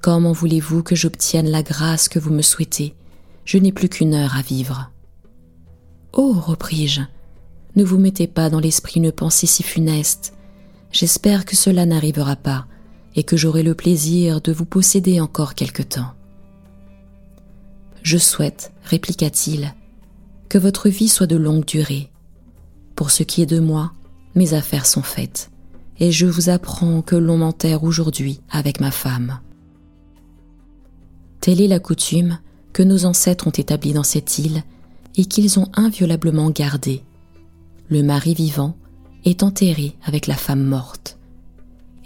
comment 0.00 0.32
voulez-vous 0.32 0.82
que 0.82 0.94
j'obtienne 0.94 1.50
la 1.50 1.62
grâce 1.62 2.08
que 2.08 2.18
vous 2.18 2.32
me 2.32 2.42
souhaitez? 2.42 2.94
Je 3.44 3.58
n'ai 3.58 3.72
plus 3.72 3.88
qu'une 3.88 4.14
heure 4.14 4.36
à 4.36 4.42
vivre. 4.42 4.90
Oh, 6.12 6.32
repris-je, 6.32 7.02
ne 7.76 7.84
vous 7.84 7.98
mettez 7.98 8.26
pas 8.26 8.50
dans 8.50 8.60
l'esprit 8.60 9.00
une 9.00 9.12
pensée 9.12 9.46
si 9.46 9.62
funeste. 9.62 10.34
J'espère 10.90 11.44
que 11.44 11.56
cela 11.56 11.86
n'arrivera 11.86 12.36
pas 12.36 12.66
et 13.14 13.24
que 13.24 13.36
j'aurai 13.36 13.62
le 13.62 13.74
plaisir 13.74 14.40
de 14.40 14.52
vous 14.52 14.64
posséder 14.64 15.20
encore 15.20 15.54
quelque 15.54 15.82
temps. 15.82 16.12
Je 18.10 18.16
souhaite, 18.16 18.72
répliqua-t-il, 18.84 19.74
que 20.48 20.56
votre 20.56 20.88
vie 20.88 21.10
soit 21.10 21.26
de 21.26 21.36
longue 21.36 21.66
durée. 21.66 22.10
Pour 22.94 23.10
ce 23.10 23.22
qui 23.22 23.42
est 23.42 23.46
de 23.54 23.60
moi, 23.60 23.92
mes 24.34 24.54
affaires 24.54 24.86
sont 24.86 25.02
faites, 25.02 25.50
et 26.00 26.10
je 26.10 26.24
vous 26.24 26.48
apprends 26.48 27.02
que 27.02 27.16
l'on 27.16 27.36
m'enterre 27.36 27.84
aujourd'hui 27.84 28.40
avec 28.48 28.80
ma 28.80 28.92
femme. 28.92 29.40
Telle 31.40 31.60
est 31.60 31.68
la 31.68 31.80
coutume 31.80 32.38
que 32.72 32.82
nos 32.82 33.04
ancêtres 33.04 33.46
ont 33.46 33.50
établie 33.50 33.92
dans 33.92 34.04
cette 34.04 34.38
île 34.38 34.62
et 35.16 35.26
qu'ils 35.26 35.58
ont 35.58 35.68
inviolablement 35.74 36.48
gardée. 36.48 37.02
Le 37.90 38.02
mari 38.02 38.32
vivant 38.32 38.74
est 39.26 39.42
enterré 39.42 39.96
avec 40.02 40.28
la 40.28 40.36
femme 40.36 40.64
morte, 40.64 41.18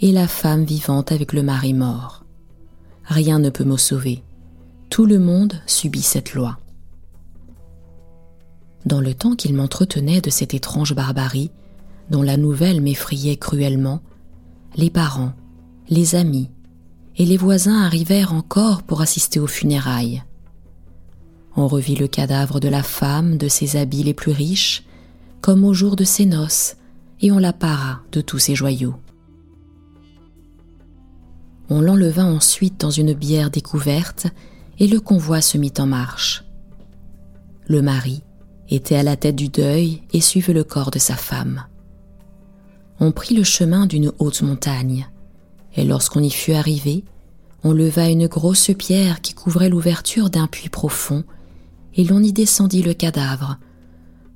et 0.01 0.11
la 0.11 0.27
femme 0.27 0.65
vivante 0.65 1.13
avec 1.13 1.31
le 1.31 1.43
mari 1.43 1.73
mort. 1.73 2.25
Rien 3.05 3.39
ne 3.39 3.49
peut 3.49 3.63
me 3.63 3.77
sauver 3.77 4.21
tout 4.93 5.07
le 5.07 5.17
monde 5.17 5.59
subit 5.65 6.03
cette 6.03 6.35
loi. 6.35 6.59
Dans 8.85 9.01
le 9.01 9.15
temps 9.15 9.35
qu'il 9.35 9.55
m'entretenait 9.55 10.21
de 10.21 10.29
cette 10.29 10.53
étrange 10.53 10.93
barbarie, 10.93 11.49
dont 12.11 12.21
la 12.21 12.37
nouvelle 12.37 12.79
m'effrayait 12.79 13.37
cruellement, 13.37 14.03
les 14.75 14.91
parents, 14.91 15.33
les 15.89 16.13
amis 16.13 16.51
et 17.17 17.25
les 17.25 17.37
voisins 17.37 17.81
arrivèrent 17.81 18.33
encore 18.33 18.83
pour 18.83 19.01
assister 19.01 19.39
aux 19.39 19.47
funérailles. 19.47 20.21
On 21.55 21.67
revit 21.67 21.95
le 21.95 22.07
cadavre 22.07 22.59
de 22.59 22.69
la 22.69 22.83
femme 22.83 23.37
de 23.37 23.47
ses 23.47 23.77
habits 23.77 24.03
les 24.03 24.13
plus 24.13 24.31
riches, 24.31 24.83
comme 25.41 25.65
au 25.65 25.73
jour 25.73 25.95
de 25.95 26.03
ses 26.03 26.27
noces, 26.27 26.75
et 27.19 27.31
on 27.31 27.39
la 27.39 27.51
para 27.51 28.01
de 28.11 28.21
tous 28.21 28.37
ses 28.37 28.53
joyaux. 28.53 28.93
On 31.71 31.81
l'enleva 31.81 32.25
ensuite 32.25 32.79
dans 32.79 32.91
une 32.91 33.13
bière 33.13 33.49
découverte 33.49 34.27
et 34.79 34.87
le 34.87 34.99
convoi 34.99 35.41
se 35.41 35.57
mit 35.57 35.73
en 35.77 35.85
marche. 35.85 36.43
Le 37.67 37.81
mari 37.81 38.23
était 38.69 38.95
à 38.95 39.03
la 39.03 39.15
tête 39.15 39.35
du 39.35 39.49
deuil 39.49 40.03
et 40.11 40.21
suivait 40.21 40.53
le 40.53 40.63
corps 40.63 40.91
de 40.91 40.99
sa 40.99 41.15
femme. 41.15 41.65
On 42.99 43.11
prit 43.11 43.35
le 43.35 43.43
chemin 43.43 43.85
d'une 43.85 44.11
haute 44.19 44.41
montagne, 44.41 45.09
et 45.75 45.83
lorsqu'on 45.83 46.21
y 46.21 46.29
fut 46.29 46.53
arrivé, 46.53 47.03
on 47.63 47.71
leva 47.71 48.09
une 48.09 48.27
grosse 48.27 48.71
pierre 48.77 49.21
qui 49.21 49.33
couvrait 49.33 49.69
l'ouverture 49.69 50.29
d'un 50.29 50.47
puits 50.47 50.69
profond, 50.69 51.23
et 51.95 52.03
l'on 52.03 52.21
y 52.21 52.33
descendit 52.33 52.83
le 52.83 52.93
cadavre, 52.93 53.57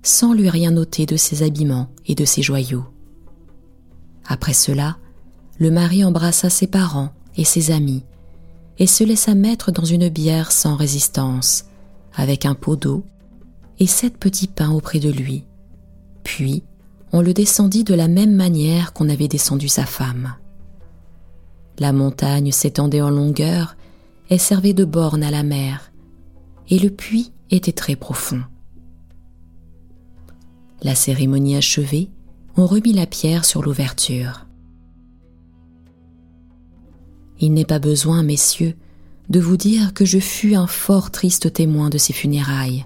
sans 0.04 0.34
lui 0.34 0.50
rien 0.50 0.72
noter 0.72 1.06
de 1.06 1.18
ses 1.18 1.44
habillements 1.44 1.90
et 2.06 2.16
de 2.16 2.26
ses 2.26 2.42
joyaux. 2.42 2.86
Après 4.26 4.54
cela, 4.54 4.98
le 5.60 5.72
mari 5.72 6.04
embrassa 6.04 6.50
ses 6.50 6.68
parents 6.68 7.12
et 7.36 7.44
ses 7.44 7.72
amis, 7.72 8.04
et 8.80 8.88
se 8.88 9.04
laissa 9.04 9.36
mettre 9.36 9.72
dans 9.72 9.86
une 9.86 10.10
bière 10.10 10.52
sans 10.52 10.76
résistance, 10.76 11.66
avec 12.16 12.46
un 12.46 12.56
pot 12.56 12.76
d'eau 12.76 13.04
et 13.80 13.88
sept 13.88 14.18
petits 14.18 14.48
pains 14.48 14.72
auprès 14.72 15.00
de 15.00 15.10
lui. 15.10 15.44
Puis 16.24 16.64
on 17.12 17.22
le 17.22 17.34
descendit 17.34 17.84
de 17.84 17.94
la 17.94 18.08
même 18.08 18.36
manière 18.36 18.94
qu'on 18.94 19.10
avait 19.10 19.28
descendu 19.28 19.68
sa 19.68 19.86
femme. 19.86 20.36
La 21.80 21.94
montagne 21.94 22.52
s'étendait 22.52 23.02
en 23.02 23.10
longueur 23.10 23.78
et 24.30 24.38
servait 24.38 24.74
de 24.74 24.84
borne 24.84 25.24
à 25.24 25.32
la 25.32 25.44
mer, 25.44 25.92
et 26.70 26.80
le 26.80 26.90
puits 26.90 27.32
était 27.50 27.72
très 27.72 27.96
profond. 27.96 28.42
La 30.84 30.96
cérémonie 30.96 31.56
achevée, 31.56 32.10
on 32.58 32.66
remit 32.66 32.94
la 32.94 33.06
pierre 33.06 33.46
sur 33.46 33.62
l'ouverture. 33.62 34.47
Il 37.40 37.54
n'est 37.54 37.66
pas 37.66 37.80
besoin, 37.80 38.24
messieurs, 38.24 38.76
de 39.30 39.40
vous 39.40 39.58
dire 39.58 39.94
que 39.94 40.06
je 40.06 40.20
fus 40.20 40.56
un 40.56 40.68
fort 40.68 41.12
triste 41.12 41.52
témoin 41.54 41.90
de 41.90 41.98
ces 41.98 42.14
funérailles. 42.14 42.86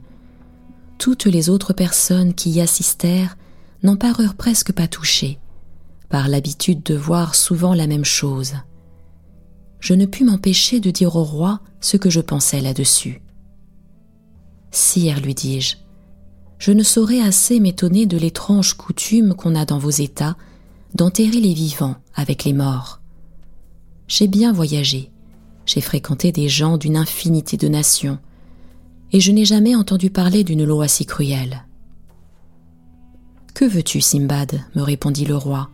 Toutes 0.98 1.26
les 1.26 1.50
autres 1.50 1.74
personnes 1.74 2.34
qui 2.34 2.52
y 2.52 2.62
assistèrent 2.62 3.38
n'en 3.84 3.96
parurent 3.96 4.36
presque 4.36 4.72
pas 4.72 4.88
touchées, 4.88 5.40
par 6.10 6.28
l'habitude 6.28 6.84
de 6.84 6.96
voir 6.96 7.36
souvent 7.36 7.74
la 7.74 7.88
même 7.88 8.06
chose. 8.06 8.54
je 9.80 9.96
ne 9.96 10.06
pus 10.06 10.24
m'empêcher 10.24 10.80
de 10.80 10.92
dire 10.92 11.16
au 11.16 11.24
roi 11.24 11.60
ce 11.80 11.98
que 11.98 12.10
je 12.12 12.22
pensais 12.22 12.62
là-dessus. 12.62 13.22
Sire, 14.70 15.20
lui 15.20 15.34
dis-je, 15.34 15.78
je 16.60 16.72
ne 16.72 16.84
saurais 16.84 17.20
assez 17.20 17.60
m'étonner 17.60 18.06
de 18.06 18.18
l'étrange 18.18 18.76
coutume 18.76 19.34
qu'on 19.34 19.56
a 19.56 19.66
dans 19.66 19.80
vos 19.80 19.90
États 19.90 20.38
d'enterrer 20.94 21.40
les 21.40 21.56
vivants 21.56 21.96
avec 22.14 22.44
les 22.44 22.54
morts. 22.54 23.01
J'ai 24.12 24.28
bien 24.28 24.52
voyagé, 24.52 25.10
j'ai 25.66 25.80
fréquenté 25.80 26.34
des 26.34 26.50
gens 26.50 26.78
d'une 26.78 26.98
infinité 26.98 27.56
de 27.56 27.70
nations, 27.70 28.20
et 29.14 29.22
je 29.22 29.32
n'ai 29.32 29.46
jamais 29.46 29.74
entendu 29.74 30.10
parler 30.10 30.44
d'une 30.44 30.66
loi 30.66 30.90
si 30.90 31.06
cruelle. 31.06 31.64
Que 33.54 33.64
veux-tu, 33.64 34.02
Simbad 34.02 34.66
me 34.76 34.82
répondit 34.82 35.24
le 35.24 35.38
roi. 35.38 35.70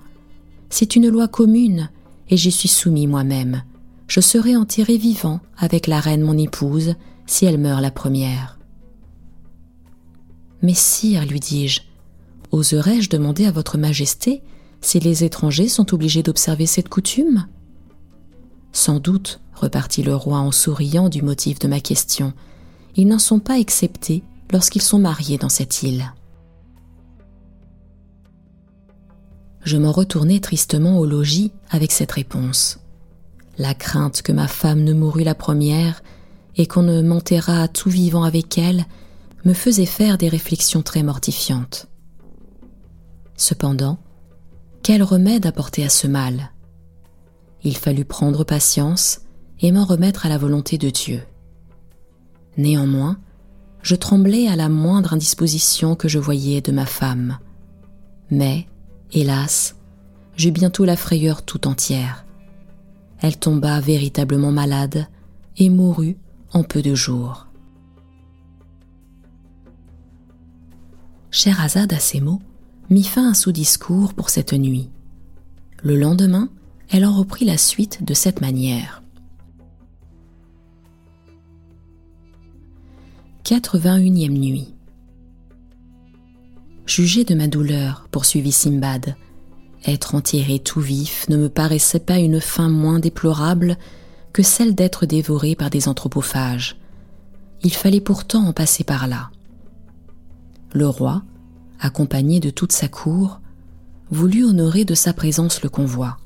C'est 0.70 0.96
une 0.96 1.10
loi 1.10 1.28
commune, 1.28 1.90
et 2.30 2.38
j'y 2.38 2.52
suis 2.52 2.68
soumis 2.68 3.08
moi-même. 3.08 3.64
Je 4.08 4.22
serai 4.22 4.56
enterré 4.56 4.98
vivant 4.98 5.40
avec 5.58 5.88
la 5.88 6.00
reine 6.00 6.22
mon 6.22 6.38
épouse 6.38 6.94
si 7.26 7.48
elle 7.48 7.58
meurt 7.58 7.82
la 7.82 7.90
première. 7.90 8.60
Mais 10.62 10.76
sire, 10.76 11.26
lui 11.26 11.40
dis-je, 11.40 11.82
oserais-je 12.52 13.10
demander 13.10 13.48
à 13.48 13.52
votre 13.52 13.80
majesté 13.80 14.44
si 14.80 15.00
les 15.00 15.24
étrangers 15.24 15.70
sont 15.70 15.92
obligés 15.92 16.22
d'observer 16.22 16.68
cette 16.68 16.88
coutume? 16.88 17.48
Sans 18.78 19.00
doute, 19.00 19.40
repartit 19.56 20.04
le 20.04 20.16
roi 20.16 20.38
en 20.38 20.52
souriant 20.52 21.10
du 21.10 21.24
motif 21.24 21.58
de 21.58 21.68
ma 21.68 21.80
question, 21.80 22.32
ils 22.96 23.08
n'en 23.08 23.18
sont 23.18 23.40
pas 23.40 23.58
exceptés 23.58 24.22
lorsqu'ils 24.52 24.84
sont 24.84 25.00
mariés 25.00 25.40
dans 25.40 25.50
cette 25.50 25.82
île. 25.82 26.14
Je 29.64 29.78
m'en 29.78 29.92
retournai 29.92 30.40
tristement 30.42 31.00
au 31.00 31.08
logis 31.08 31.52
avec 31.72 31.92
cette 31.92 32.12
réponse. 32.12 32.78
La 33.58 33.74
crainte 33.74 34.22
que 34.22 34.32
ma 34.32 34.48
femme 34.48 34.84
ne 34.84 34.94
mourût 34.94 35.24
la 35.24 35.34
première 35.34 36.04
et 36.56 36.68
qu'on 36.68 36.84
ne 36.84 37.02
m'enterrât 37.02 37.68
tout 37.70 37.90
vivant 37.90 38.22
avec 38.22 38.60
elle 38.60 38.86
me 39.44 39.54
faisait 39.54 39.88
faire 39.88 40.20
des 40.20 40.30
réflexions 40.30 40.84
très 40.84 41.02
mortifiantes. 41.02 41.88
Cependant, 43.38 43.98
quel 44.84 45.02
remède 45.02 45.48
apporter 45.48 45.84
à 45.84 45.90
ce 45.90 46.06
mal? 46.06 46.52
Il 47.68 47.76
fallut 47.76 48.06
prendre 48.06 48.46
patience 48.46 49.24
et 49.60 49.74
m'en 49.74 49.84
remettre 49.84 50.26
à 50.26 50.30
la 50.30 50.38
volonté 50.38 50.78
de 50.78 50.90
Dieu. 50.90 51.22
Néanmoins, 52.56 53.18
je 53.82 53.96
tremblais 53.96 54.48
à 54.48 54.56
la 54.56 54.70
moindre 54.70 55.12
indisposition 55.12 55.94
que 55.94 56.08
je 56.08 56.18
voyais 56.18 56.62
de 56.62 56.72
ma 56.72 56.86
femme. 56.86 57.40
Mais, 58.32 58.68
hélas, 59.12 59.76
j'eus 60.38 60.52
bientôt 60.52 60.86
la 60.86 60.96
frayeur 60.96 61.44
tout 61.44 61.68
entière. 61.68 62.26
Elle 63.20 63.36
tomba 63.36 63.82
véritablement 63.82 64.54
malade 64.54 65.06
et 65.58 65.70
mourut 65.70 66.16
en 66.54 66.64
peu 66.64 66.82
de 66.82 66.96
jours. 66.96 67.48
Scheherazade 71.32 71.92
à 71.92 72.00
ces 72.00 72.22
mots 72.22 72.42
mit 72.90 73.04
fin 73.04 73.30
à 73.30 73.34
son 73.34 73.52
discours 73.52 74.14
pour 74.14 74.30
cette 74.30 74.54
nuit. 74.54 74.90
Le 75.84 75.98
lendemain, 75.98 76.48
elle 76.90 77.06
en 77.06 77.14
reprit 77.14 77.46
la 77.46 77.58
suite 77.58 78.04
de 78.04 78.14
cette 78.14 78.42
manière. 78.42 79.04
81e 83.44 84.30
nuit. 84.30 84.74
Jugez 86.86 87.24
de 87.24 87.36
ma 87.36 87.48
douleur, 87.48 88.08
poursuivit 88.12 88.52
Simbad. 88.52 89.16
Être 89.86 90.16
enterré 90.16 90.60
tout 90.60 90.82
vif 90.82 91.28
ne 91.30 91.38
me 91.38 91.50
paraissait 91.50 92.00
pas 92.00 92.18
une 92.18 92.42
fin 92.42 92.70
moins 92.70 93.00
déplorable 93.00 93.78
que 94.34 94.44
celle 94.44 94.76
d'être 94.76 95.06
dévoré 95.06 95.56
par 95.56 95.70
des 95.70 95.88
anthropophages. 95.88 96.78
Il 97.64 97.74
fallait 97.74 98.02
pourtant 98.02 98.46
en 98.46 98.54
passer 98.54 98.84
par 98.84 99.08
là. 99.08 99.32
Le 100.74 100.88
roi, 100.88 101.24
accompagné 101.80 102.40
de 102.40 102.50
toute 102.50 102.72
sa 102.72 102.88
cour, 102.88 103.40
voulut 104.12 104.46
honorer 104.46 104.86
de 104.86 104.96
sa 104.96 105.14
présence 105.14 105.62
le 105.62 105.70
convoi. 105.70 106.18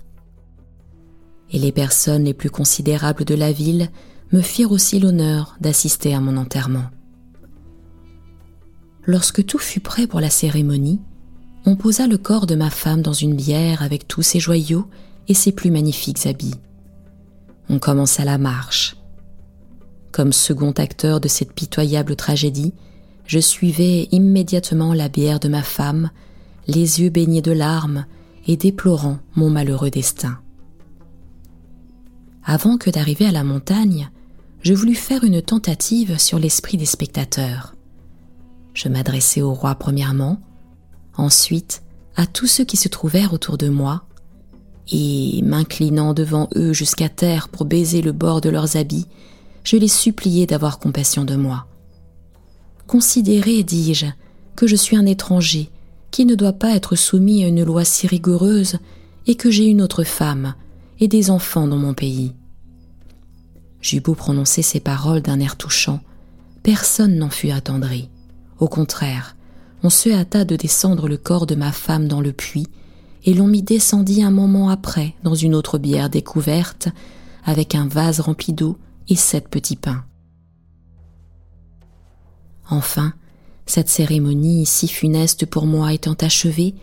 Et 1.51 1.59
les 1.59 1.71
personnes 1.71 2.23
les 2.23 2.33
plus 2.33 2.49
considérables 2.49 3.25
de 3.25 3.35
la 3.35 3.51
ville 3.51 3.89
me 4.31 4.41
firent 4.41 4.71
aussi 4.71 4.99
l'honneur 4.99 5.55
d'assister 5.59 6.13
à 6.13 6.21
mon 6.21 6.37
enterrement. 6.37 6.85
Lorsque 9.05 9.45
tout 9.45 9.57
fut 9.57 9.79
prêt 9.79 10.07
pour 10.07 10.21
la 10.21 10.29
cérémonie, 10.29 11.01
on 11.65 11.75
posa 11.75 12.07
le 12.07 12.17
corps 12.17 12.47
de 12.47 12.55
ma 12.55 12.69
femme 12.69 13.01
dans 13.01 13.13
une 13.13 13.35
bière 13.35 13.81
avec 13.81 14.07
tous 14.07 14.21
ses 14.21 14.39
joyaux 14.39 14.87
et 15.27 15.33
ses 15.33 15.51
plus 15.51 15.71
magnifiques 15.71 16.25
habits. 16.25 16.55
On 17.69 17.79
commença 17.79 18.25
la 18.25 18.37
marche. 18.37 18.95
Comme 20.11 20.33
second 20.33 20.71
acteur 20.71 21.21
de 21.21 21.27
cette 21.27 21.53
pitoyable 21.53 22.15
tragédie, 22.15 22.73
je 23.25 23.39
suivais 23.39 24.09
immédiatement 24.11 24.93
la 24.93 25.07
bière 25.07 25.39
de 25.39 25.47
ma 25.47 25.63
femme, 25.63 26.09
les 26.67 27.01
yeux 27.01 27.09
baignés 27.09 27.41
de 27.41 27.53
larmes 27.53 28.05
et 28.45 28.57
déplorant 28.57 29.19
mon 29.35 29.49
malheureux 29.49 29.89
destin. 29.89 30.40
Avant 32.43 32.77
que 32.77 32.89
d'arriver 32.89 33.25
à 33.25 33.31
la 33.31 33.43
montagne, 33.43 34.09
je 34.61 34.73
voulus 34.73 34.95
faire 34.95 35.23
une 35.23 35.41
tentative 35.41 36.17
sur 36.17 36.39
l'esprit 36.39 36.77
des 36.77 36.85
spectateurs. 36.85 37.75
Je 38.73 38.89
m'adressai 38.89 39.41
au 39.41 39.53
roi 39.53 39.75
premièrement, 39.75 40.39
ensuite 41.15 41.83
à 42.15 42.25
tous 42.25 42.47
ceux 42.47 42.63
qui 42.63 42.77
se 42.77 42.87
trouvèrent 42.87 43.33
autour 43.33 43.57
de 43.57 43.69
moi, 43.69 44.03
et, 44.91 45.41
m'inclinant 45.43 46.13
devant 46.13 46.49
eux 46.55 46.73
jusqu'à 46.73 47.09
terre 47.09 47.49
pour 47.49 47.65
baiser 47.65 48.01
le 48.01 48.11
bord 48.11 48.41
de 48.41 48.49
leurs 48.49 48.75
habits, 48.75 49.07
je 49.63 49.77
les 49.77 49.87
suppliai 49.87 50.47
d'avoir 50.47 50.79
compassion 50.79 51.23
de 51.23 51.35
moi. 51.35 51.67
Considérez, 52.87 53.63
dis-je, 53.63 54.07
que 54.55 54.67
je 54.67 54.75
suis 54.75 54.97
un 54.97 55.05
étranger, 55.05 55.69
qui 56.09 56.25
ne 56.25 56.35
doit 56.35 56.53
pas 56.53 56.75
être 56.75 56.95
soumis 56.95 57.43
à 57.43 57.47
une 57.47 57.63
loi 57.63 57.85
si 57.85 58.07
rigoureuse, 58.07 58.77
et 59.27 59.35
que 59.35 59.51
j'ai 59.51 59.65
une 59.65 59.81
autre 59.81 60.03
femme, 60.03 60.55
et 61.01 61.07
des 61.07 61.31
enfants 61.31 61.67
dans 61.67 61.77
mon 61.77 61.93
pays. 61.93 62.33
J'eus 63.81 63.99
beau 63.99 64.13
prononcer 64.13 64.61
ces 64.61 64.79
paroles 64.79 65.21
d'un 65.21 65.39
air 65.39 65.57
touchant, 65.57 65.99
personne 66.63 67.17
n'en 67.17 67.31
fut 67.31 67.49
attendri. 67.49 68.09
Au 68.59 68.67
contraire, 68.67 69.35
on 69.83 69.89
se 69.89 70.09
hâta 70.09 70.45
de 70.45 70.55
descendre 70.55 71.09
le 71.09 71.17
corps 71.17 71.47
de 71.47 71.55
ma 71.55 71.71
femme 71.71 72.07
dans 72.07 72.21
le 72.21 72.31
puits, 72.31 72.67
et 73.23 73.33
l'on 73.33 73.47
m'y 73.47 73.63
descendit 73.63 74.23
un 74.23 74.31
moment 74.31 74.69
après 74.69 75.15
dans 75.23 75.35
une 75.35 75.55
autre 75.55 75.79
bière 75.79 76.09
découverte, 76.09 76.87
avec 77.43 77.73
un 77.73 77.87
vase 77.87 78.19
rempli 78.19 78.53
d'eau 78.53 78.77
et 79.09 79.15
sept 79.15 79.47
petits 79.49 79.75
pains. 79.75 80.05
Enfin, 82.69 83.13
cette 83.65 83.89
cérémonie 83.89 84.67
si 84.67 84.87
funeste 84.87 85.47
pour 85.47 85.65
moi 85.65 85.93
étant 85.93 86.13
achevée, 86.13 86.75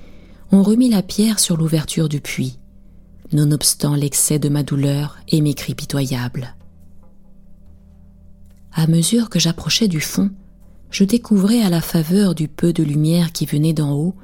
on 0.50 0.64
remit 0.64 0.90
la 0.90 1.02
pierre 1.02 1.38
sur 1.38 1.56
l'ouverture 1.56 2.08
du 2.08 2.20
puits, 2.20 2.58
nonobstant 3.32 3.94
l'excès 3.94 4.38
de 4.38 4.48
ma 4.48 4.62
douleur 4.62 5.18
et 5.28 5.40
mes 5.40 5.54
cris 5.54 5.74
pitoyables. 5.74 6.54
À 8.72 8.86
mesure 8.86 9.28
que 9.28 9.38
j'approchais 9.38 9.88
du 9.88 10.00
fond, 10.00 10.30
je 10.90 11.04
découvrais 11.04 11.62
à 11.62 11.70
la 11.70 11.80
faveur 11.80 12.34
du 12.34 12.48
peu 12.48 12.72
de 12.72 12.82
lumière 12.82 13.32
qui 13.32 13.46
venait 13.46 13.72
d'en 13.72 13.92
haut 13.92 14.14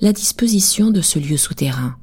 la 0.00 0.12
disposition 0.12 0.90
de 0.90 1.00
ce 1.00 1.18
lieu 1.18 1.36
souterrain. 1.36 1.96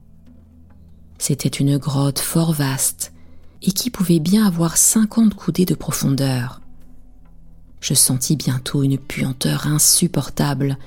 C'était 1.18 1.50
une 1.50 1.78
grotte 1.78 2.20
fort 2.20 2.54
vaste 2.54 3.14
et 3.62 3.72
qui 3.72 3.90
pouvait 3.90 4.20
bien 4.20 4.46
avoir 4.46 4.78
cinquante 4.78 5.34
coudées 5.34 5.66
de 5.66 5.76
profondeur. 5.76 6.62
Je 7.82 7.94
sentis 7.94 8.36
bientôt 8.36 8.84
une 8.84 8.98
puanteur 8.98 9.68
insupportable 9.68 10.78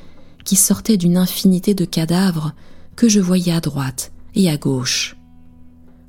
qui 0.44 0.56
sortait 0.56 0.96
d'une 0.96 1.16
infinité 1.16 1.74
de 1.74 1.84
cadavres 1.84 2.52
que 2.96 3.08
je 3.08 3.20
voyais 3.20 3.52
à 3.52 3.60
droite 3.60 4.12
et 4.34 4.50
à 4.50 4.56
gauche. 4.56 5.16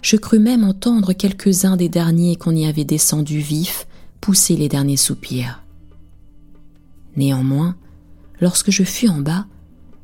Je 0.04 0.18
crus 0.18 0.42
même 0.42 0.66
entendre 0.66 1.14
quelques-uns 1.14 1.78
des 1.78 1.88
derniers 1.88 2.36
qu'on 2.36 2.54
y 2.54 2.66
avait 2.66 2.84
descendus 2.84 3.40
vifs 3.40 3.88
pousser 4.20 4.58
les 4.58 4.68
derniers 4.68 4.98
soupirs. 4.98 5.64
Néanmoins, 7.16 7.76
lorsque 8.42 8.70
je 8.70 8.84
fus 8.84 9.08
en 9.08 9.22
bas, 9.22 9.46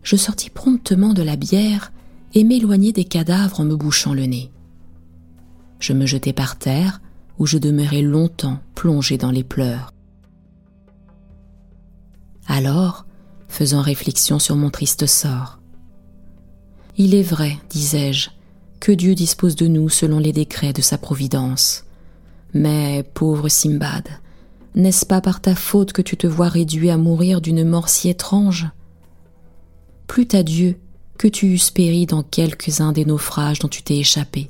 je 0.01 0.15
sortis 0.15 0.49
promptement 0.49 1.13
de 1.13 1.21
la 1.21 1.35
bière 1.35 1.91
et 2.33 2.45
m'éloignai 2.45 2.93
des 2.93 3.03
cadavres 3.03 3.59
en 3.59 3.65
me 3.65 3.75
bouchant 3.75 4.13
le 4.13 4.25
nez. 4.25 4.51
Je 5.79 5.91
me 5.91 6.05
jetai 6.05 6.31
par 6.33 6.57
terre, 6.57 7.01
où 7.37 7.45
je 7.45 7.57
demeurai 7.57 8.01
longtemps 8.01 8.59
plongé 8.75 9.17
dans 9.17 9.31
les 9.31 9.43
pleurs. 9.43 9.93
Alors, 12.47 13.05
faisant 13.47 13.81
réflexion 13.81 14.39
sur 14.39 14.55
mon 14.55 14.69
triste 14.69 15.05
sort, 15.05 15.59
Il 16.97 17.15
est 17.15 17.23
vrai, 17.23 17.57
disais-je, 17.69 18.29
que 18.79 18.91
Dieu 18.91 19.15
dispose 19.15 19.55
de 19.55 19.67
nous 19.67 19.89
selon 19.89 20.19
les 20.19 20.33
décrets 20.33 20.73
de 20.73 20.81
sa 20.81 20.97
providence. 20.97 21.85
Mais, 22.53 23.03
pauvre 23.13 23.49
Simbad, 23.49 24.07
n'est-ce 24.75 25.05
pas 25.05 25.21
par 25.21 25.41
ta 25.41 25.55
faute 25.55 25.93
que 25.93 26.01
tu 26.01 26.17
te 26.17 26.27
vois 26.27 26.49
réduit 26.49 26.89
à 26.89 26.97
mourir 26.97 27.41
d'une 27.41 27.67
mort 27.67 27.89
si 27.89 28.09
étrange? 28.09 28.69
Plût 30.07 30.27
à 30.33 30.43
Dieu 30.43 30.77
que 31.17 31.27
tu 31.27 31.47
eusses 31.47 31.71
péri 31.71 32.05
dans 32.05 32.23
quelques-uns 32.23 32.93
des 32.93 33.05
naufrages 33.05 33.59
dont 33.59 33.67
tu 33.67 33.83
t'es 33.83 33.97
échappé. 33.97 34.49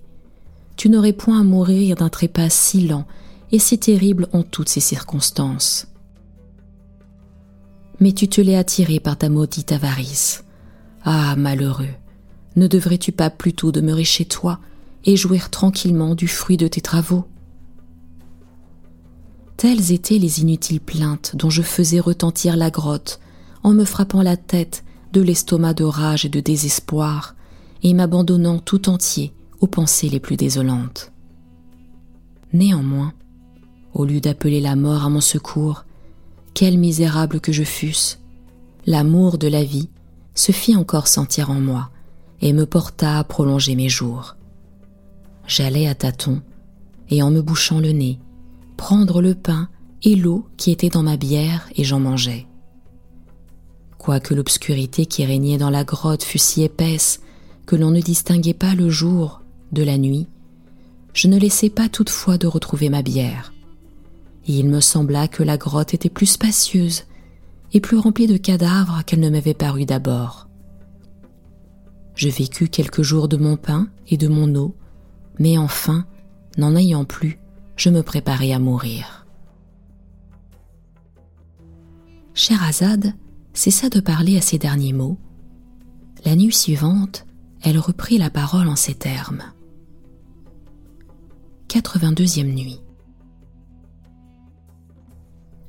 tu 0.77 0.87
n'aurais 0.87 1.11
point 1.11 1.41
à 1.41 1.43
mourir 1.43 1.97
d'un 1.97 2.07
trépas 2.07 2.49
si 2.49 2.87
lent 2.87 3.05
et 3.51 3.59
si 3.59 3.77
terrible 3.77 4.29
en 4.31 4.43
toutes 4.43 4.69
ces 4.69 4.79
circonstances. 4.79 5.87
Mais 7.99 8.13
tu 8.13 8.29
te 8.29 8.39
l'es 8.39 8.55
attiré 8.55 9.01
par 9.01 9.17
ta 9.17 9.27
maudite 9.27 9.73
avarice. 9.73 10.45
Ah, 11.03 11.35
malheureux, 11.35 11.89
ne 12.59 12.67
devrais-tu 12.67 13.11
pas 13.11 13.29
plutôt 13.29 13.71
demeurer 13.71 14.03
chez 14.03 14.25
toi 14.25 14.59
et 15.05 15.15
jouir 15.15 15.49
tranquillement 15.49 16.13
du 16.13 16.27
fruit 16.27 16.57
de 16.57 16.67
tes 16.67 16.81
travaux? 16.81 17.25
Telles 19.57 19.91
étaient 19.91 20.19
les 20.19 20.41
inutiles 20.41 20.81
plaintes 20.81 21.35
dont 21.35 21.49
je 21.49 21.61
faisais 21.61 21.99
retentir 21.99 22.55
la 22.57 22.69
grotte 22.69 23.19
en 23.63 23.73
me 23.73 23.85
frappant 23.85 24.21
la 24.21 24.37
tête 24.37 24.83
de 25.13 25.21
l'estomac 25.21 25.73
de 25.73 25.85
rage 25.85 26.25
et 26.25 26.29
de 26.29 26.39
désespoir 26.39 27.35
et 27.81 27.93
m'abandonnant 27.93 28.59
tout 28.59 28.89
entier 28.89 29.33
aux 29.61 29.67
pensées 29.67 30.09
les 30.09 30.19
plus 30.19 30.37
désolantes. 30.37 31.11
Néanmoins, 32.53 33.13
au 33.93 34.05
lieu 34.05 34.19
d'appeler 34.19 34.61
la 34.61 34.75
mort 34.75 35.05
à 35.05 35.09
mon 35.09 35.21
secours, 35.21 35.85
quel 36.53 36.77
misérable 36.77 37.39
que 37.39 37.51
je 37.51 37.63
fusse, 37.63 38.19
l'amour 38.85 39.37
de 39.37 39.47
la 39.47 39.63
vie 39.63 39.89
se 40.35 40.51
fit 40.51 40.75
encore 40.75 41.07
sentir 41.07 41.49
en 41.51 41.59
moi 41.59 41.89
et 42.41 42.53
me 42.53 42.65
porta 42.65 43.19
à 43.19 43.23
prolonger 43.23 43.75
mes 43.75 43.89
jours. 43.89 44.35
J'allais 45.47 45.87
à 45.87 45.95
tâtons, 45.95 46.41
et 47.09 47.23
en 47.23 47.31
me 47.31 47.41
bouchant 47.41 47.79
le 47.79 47.91
nez, 47.91 48.19
prendre 48.77 49.21
le 49.21 49.35
pain 49.35 49.69
et 50.03 50.15
l'eau 50.15 50.47
qui 50.57 50.71
étaient 50.71 50.89
dans 50.89 51.03
ma 51.03 51.17
bière 51.17 51.69
et 51.75 51.83
j'en 51.83 51.99
mangeais. 51.99 52.47
Quoique 53.97 54.33
l'obscurité 54.33 55.05
qui 55.05 55.25
régnait 55.25 55.57
dans 55.57 55.69
la 55.69 55.83
grotte 55.83 56.23
fût 56.23 56.37
si 56.37 56.63
épaisse 56.63 57.19
que 57.65 57.75
l'on 57.75 57.91
ne 57.91 58.01
distinguait 58.01 58.53
pas 58.53 58.75
le 58.75 58.89
jour 58.89 59.41
de 59.71 59.83
la 59.83 59.97
nuit, 59.97 60.27
je 61.13 61.27
ne 61.27 61.37
laissais 61.37 61.69
pas 61.69 61.89
toutefois 61.89 62.37
de 62.37 62.47
retrouver 62.47 62.89
ma 62.89 63.01
bière. 63.01 63.53
Et 64.47 64.53
il 64.53 64.69
me 64.69 64.79
sembla 64.79 65.27
que 65.27 65.43
la 65.43 65.57
grotte 65.57 65.93
était 65.93 66.09
plus 66.09 66.25
spacieuse 66.25 67.03
et 67.73 67.81
plus 67.81 67.97
remplie 67.97 68.27
de 68.27 68.37
cadavres 68.37 69.03
qu'elle 69.05 69.19
ne 69.19 69.29
m'avait 69.29 69.53
paru 69.53 69.85
d'abord. 69.85 70.48
Je 72.19 72.27
vécus 72.27 72.67
quelques 72.69 73.01
jours 73.01 73.29
de 73.29 73.37
mon 73.37 73.55
pain 73.55 73.87
et 74.09 74.17
de 74.17 74.27
mon 74.27 74.53
eau, 74.55 74.75
mais 75.39 75.57
enfin, 75.57 76.05
n'en 76.57 76.75
ayant 76.75 77.05
plus, 77.05 77.39
je 77.77 77.89
me 77.89 78.03
préparais 78.03 78.51
à 78.51 78.59
mourir. 78.59 79.25
Scheherazade 82.33 83.13
cessa 83.53 83.87
de 83.87 84.01
parler 84.01 84.37
à 84.37 84.41
ces 84.41 84.57
derniers 84.57 84.91
mots. 84.91 85.17
La 86.25 86.35
nuit 86.35 86.51
suivante, 86.51 87.25
elle 87.61 87.79
reprit 87.79 88.17
la 88.17 88.29
parole 88.29 88.67
en 88.67 88.75
ces 88.75 88.95
termes. 88.95 89.43
82e 91.69 92.53
nuit. 92.53 92.81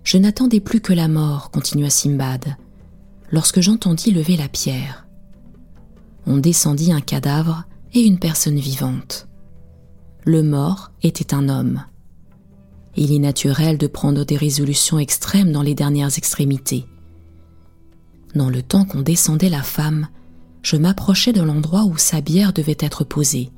Je 0.03 0.19
n'attendais 0.19 0.59
plus 0.59 0.81
que 0.81 0.93
la 0.93 1.07
mort, 1.07 1.53
continua 1.53 1.91
Simbad, 1.91 2.57
lorsque 3.31 3.61
j'entendis 3.61 4.11
lever 4.11 4.37
la 4.37 4.49
pierre. 4.49 5.07
On 6.27 6.39
descendit 6.39 6.93
un 6.93 7.01
cadavre 7.01 7.65
et 7.93 8.01
une 8.01 8.19
personne 8.19 8.59
vivante. 8.59 9.29
Le 10.25 10.43
mort 10.43 10.93
était 11.03 11.35
un 11.35 11.49
homme. 11.49 11.85
Il 12.97 13.13
est 13.13 13.19
naturel 13.19 13.79
de 13.79 13.87
prendre 13.87 14.25
des 14.25 14.37
résolutions 14.37 14.99
extrêmes 14.99 15.53
dans 15.53 15.63
les 15.63 15.75
dernières 15.75 16.19
extrémités. 16.19 16.87
Dans 18.35 18.51
le 18.51 18.63
temps 18.63 18.85
qu'on 18.85 19.03
descendait 19.03 19.49
la 19.49 19.63
femme, 19.63 20.09
je 20.63 20.77
m'approchai 20.77 21.33
de 21.33 21.43
l'endroit 21.43 21.85
où 21.85 21.97
sa 21.97 22.21
bière 22.21 22.53
devait 22.53 22.77
être 22.81 23.05
posée 23.05 23.51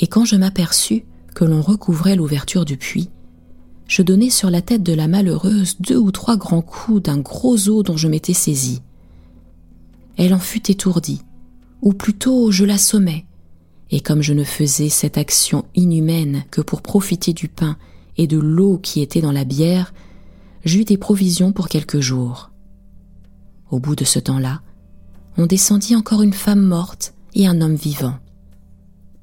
et 0.00 0.06
quand 0.06 0.24
je 0.24 0.36
m'aperçus 0.36 1.04
que 1.34 1.44
l'on 1.44 1.60
recouvrait 1.60 2.16
l'ouverture 2.16 2.64
du 2.64 2.76
puits, 2.76 3.10
je 3.86 4.02
donnai 4.02 4.30
sur 4.30 4.50
la 4.50 4.62
tête 4.62 4.82
de 4.82 4.94
la 4.94 5.08
malheureuse 5.08 5.76
deux 5.80 5.96
ou 5.96 6.10
trois 6.10 6.36
grands 6.36 6.62
coups 6.62 7.02
d'un 7.02 7.18
gros 7.18 7.68
os 7.68 7.84
dont 7.84 7.96
je 7.96 8.08
m'étais 8.08 8.32
saisi. 8.32 8.82
Elle 10.20 10.34
en 10.34 10.38
fut 10.38 10.70
étourdie, 10.70 11.22
ou 11.80 11.94
plutôt 11.94 12.50
je 12.50 12.66
l'assommai, 12.66 13.24
et 13.90 14.00
comme 14.00 14.20
je 14.20 14.34
ne 14.34 14.44
faisais 14.44 14.90
cette 14.90 15.16
action 15.16 15.64
inhumaine 15.74 16.44
que 16.50 16.60
pour 16.60 16.82
profiter 16.82 17.32
du 17.32 17.48
pain 17.48 17.78
et 18.18 18.26
de 18.26 18.36
l'eau 18.36 18.76
qui 18.76 19.00
était 19.00 19.22
dans 19.22 19.32
la 19.32 19.44
bière, 19.44 19.94
j'eus 20.62 20.84
des 20.84 20.98
provisions 20.98 21.52
pour 21.52 21.68
quelques 21.68 22.00
jours. 22.00 22.50
Au 23.70 23.78
bout 23.78 23.96
de 23.96 24.04
ce 24.04 24.18
temps-là, 24.18 24.60
on 25.38 25.46
descendit 25.46 25.96
encore 25.96 26.20
une 26.20 26.34
femme 26.34 26.66
morte 26.66 27.14
et 27.32 27.46
un 27.46 27.62
homme 27.62 27.76
vivant. 27.76 28.18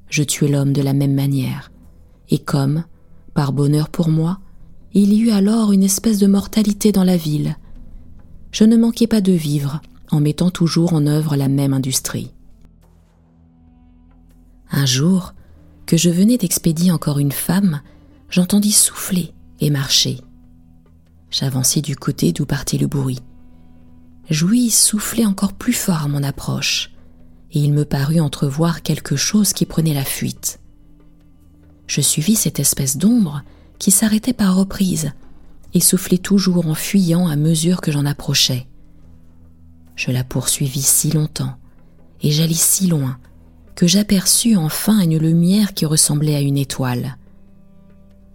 Je 0.08 0.24
tuai 0.24 0.48
l'homme 0.48 0.72
de 0.72 0.82
la 0.82 0.94
même 0.94 1.14
manière, 1.14 1.70
et 2.28 2.40
comme, 2.40 2.82
par 3.34 3.52
bonheur 3.52 3.88
pour 3.88 4.08
moi, 4.08 4.40
il 4.94 5.12
y 5.12 5.20
eut 5.20 5.30
alors 5.30 5.70
une 5.70 5.84
espèce 5.84 6.18
de 6.18 6.26
mortalité 6.26 6.90
dans 6.90 7.04
la 7.04 7.16
ville, 7.16 7.56
je 8.50 8.64
ne 8.64 8.76
manquai 8.76 9.06
pas 9.06 9.20
de 9.20 9.30
vivre 9.30 9.80
en 10.10 10.20
mettant 10.20 10.50
toujours 10.50 10.92
en 10.92 11.06
œuvre 11.06 11.36
la 11.36 11.48
même 11.48 11.72
industrie. 11.72 12.32
Un 14.70 14.86
jour, 14.86 15.34
que 15.86 15.96
je 15.96 16.10
venais 16.10 16.36
d'expédier 16.36 16.92
encore 16.92 17.18
une 17.18 17.32
femme, 17.32 17.80
j'entendis 18.28 18.72
souffler 18.72 19.32
et 19.60 19.70
marcher. 19.70 20.20
J'avançai 21.30 21.80
du 21.80 21.96
côté 21.96 22.32
d'où 22.32 22.46
partait 22.46 22.78
le 22.78 22.86
bruit. 22.86 23.20
J'ouis 24.30 24.70
souffler 24.70 25.24
encore 25.24 25.54
plus 25.54 25.72
fort 25.72 26.02
à 26.02 26.08
mon 26.08 26.22
approche 26.22 26.92
et 27.52 27.60
il 27.60 27.72
me 27.72 27.84
parut 27.84 28.20
entrevoir 28.20 28.82
quelque 28.82 29.16
chose 29.16 29.52
qui 29.52 29.64
prenait 29.64 29.94
la 29.94 30.04
fuite. 30.04 30.60
Je 31.86 32.02
suivis 32.02 32.36
cette 32.36 32.60
espèce 32.60 32.98
d'ombre 32.98 33.42
qui 33.78 33.90
s'arrêtait 33.90 34.34
par 34.34 34.54
reprises 34.54 35.12
et 35.72 35.80
soufflait 35.80 36.18
toujours 36.18 36.66
en 36.66 36.74
fuyant 36.74 37.28
à 37.28 37.36
mesure 37.36 37.80
que 37.80 37.90
j'en 37.90 38.04
approchais. 38.04 38.67
Je 39.98 40.12
la 40.12 40.22
poursuivis 40.22 40.82
si 40.82 41.10
longtemps 41.10 41.56
et 42.22 42.30
j'allai 42.30 42.54
si 42.54 42.86
loin 42.86 43.18
que 43.74 43.88
j'aperçus 43.88 44.54
enfin 44.54 45.00
une 45.00 45.18
lumière 45.18 45.74
qui 45.74 45.86
ressemblait 45.86 46.36
à 46.36 46.40
une 46.40 46.56
étoile. 46.56 47.16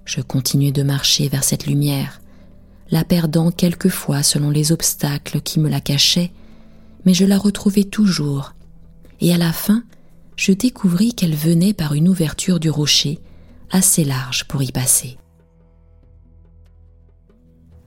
Je 0.04 0.20
continuai 0.20 0.74
de 0.74 0.84
marcher 0.84 1.30
vers 1.30 1.46
cette 1.46 1.66
lumière, 1.66 2.22
la 2.92 3.06
perdant 3.06 3.50
quelquefois 3.50 4.24
selon 4.24 4.50
les 4.50 4.74
obstacles 4.74 5.40
qui 5.40 5.62
me 5.62 5.70
la 5.70 5.80
cachaient, 5.80 6.34
mais 7.06 7.14
je 7.14 7.24
la 7.24 7.38
retrouvai 7.38 7.86
toujours 7.86 8.54
et 9.22 9.34
à 9.34 9.38
la 9.38 9.54
fin, 9.54 9.86
je 10.36 10.52
découvris 10.52 11.14
qu'elle 11.14 11.36
venait 11.36 11.74
par 11.74 11.94
une 11.94 12.10
ouverture 12.10 12.60
du 12.60 12.70
rocher, 12.70 13.20
assez 13.72 14.04
large 14.04 14.50
pour 14.50 14.64
y 14.64 14.74
passer. 14.74 15.18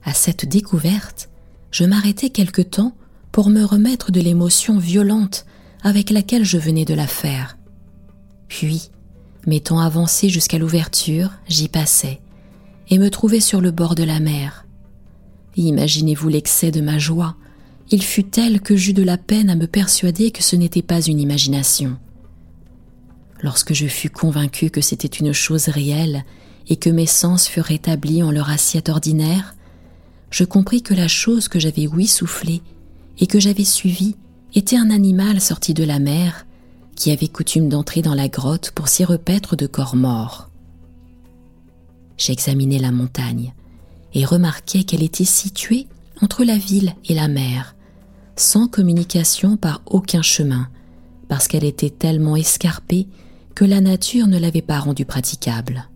À 0.03 0.15
cette 0.15 0.49
découverte, 0.49 1.29
je 1.71 1.85
m'arrêtai 1.85 2.31
quelque 2.31 2.63
temps 2.63 2.97
pour 3.37 3.51
me 3.51 3.65
remettre 3.65 4.13
de 4.13 4.21
l'émotion 4.23 4.79
violente 4.79 5.45
avec 5.83 6.09
laquelle 6.09 6.47
je 6.47 6.57
venais 6.57 6.87
de 6.87 6.95
la 6.95 7.07
faire. 7.07 7.59
Puis, 8.49 8.89
m'étant 9.47 9.79
avancé 9.79 10.31
jusqu'à 10.31 10.57
l'ouverture, 10.57 11.33
j'y 11.47 11.69
passai 11.69 12.21
et 12.89 12.97
me 12.97 13.11
trouvai 13.11 13.41
sur 13.41 13.61
le 13.61 13.73
bord 13.73 13.95
de 13.95 14.05
la 14.05 14.21
mer. 14.21 14.65
Imaginez-vous 15.55 16.31
l'excès 16.31 16.71
de 16.71 16.81
ma 16.81 16.99
joie 16.99 17.37
il 17.91 18.03
fut 18.03 18.25
tel 18.25 18.63
que 18.63 18.75
j'eus 18.75 18.95
de 18.95 19.03
la 19.03 19.19
peine 19.19 19.51
à 19.51 19.55
me 19.55 19.67
persuader 19.67 20.31
que 20.31 20.43
ce 20.43 20.57
n'était 20.57 20.81
pas 20.81 21.03
une 21.03 21.21
imagination. 21.21 21.99
Lorsque 23.43 23.75
je 23.75 23.87
fus 23.87 24.09
convaincu 24.09 24.71
que 24.71 24.81
c'était 24.81 25.09
une 25.09 25.35
chose 25.35 25.69
réelle 25.69 26.25
et 26.69 26.77
que 26.77 26.89
mes 26.89 27.05
sens 27.05 27.49
furent 27.49 27.65
rétablis 27.65 28.23
en 28.23 28.31
leur 28.31 28.49
assiette 28.49 28.89
ordinaire, 28.89 29.57
je 30.31 30.45
compris 30.45 30.81
que 30.81 30.95
la 30.95 31.07
chose 31.07 31.49
que 31.49 31.61
j'avais 31.61 31.87
ouï 31.87 32.07
souffler 32.07 32.63
et 33.19 33.27
que 33.27 33.41
j'avais 33.41 33.65
suivie 33.65 34.17
était 34.55 34.77
un 34.77 34.91
animal 34.91 35.41
sorti 35.41 35.75
de 35.75 35.85
la 35.85 35.99
mer 35.99 36.47
qui 36.95 37.11
avait 37.11 37.29
coutume 37.29 37.69
d'entrer 37.69 38.03
dans 38.03 38.15
la 38.15 38.29
grotte 38.29 38.71
pour 38.71 38.89
s'y 38.89 39.05
repaître 39.05 39.55
de 39.55 39.67
corps 39.67 39.97
morts. 39.97 40.49
J'examinai 42.17 42.79
la 42.79 42.93
montagne 42.93 43.53
et 44.15 44.25
remarquai 44.25 44.85
qu'elle 44.85 45.03
était 45.03 45.25
située 45.25 45.87
entre 46.23 46.45
la 46.45 46.57
ville 46.57 46.95
et 47.05 47.15
la 47.15 47.29
mer, 47.29 47.77
sans 48.37 48.69
communication 48.69 49.57
par 49.59 49.83
aucun 49.87 50.23
chemin, 50.23 50.69
parce 51.29 51.49
qu'elle 51.49 51.65
était 51.65 51.91
tellement 51.91 52.37
escarpée 52.37 53.09
que 53.55 53.65
la 53.65 53.81
nature 53.81 54.27
ne 54.27 54.39
l'avait 54.39 54.63
pas 54.63 54.79
rendue 54.79 55.05
praticable. 55.05 55.89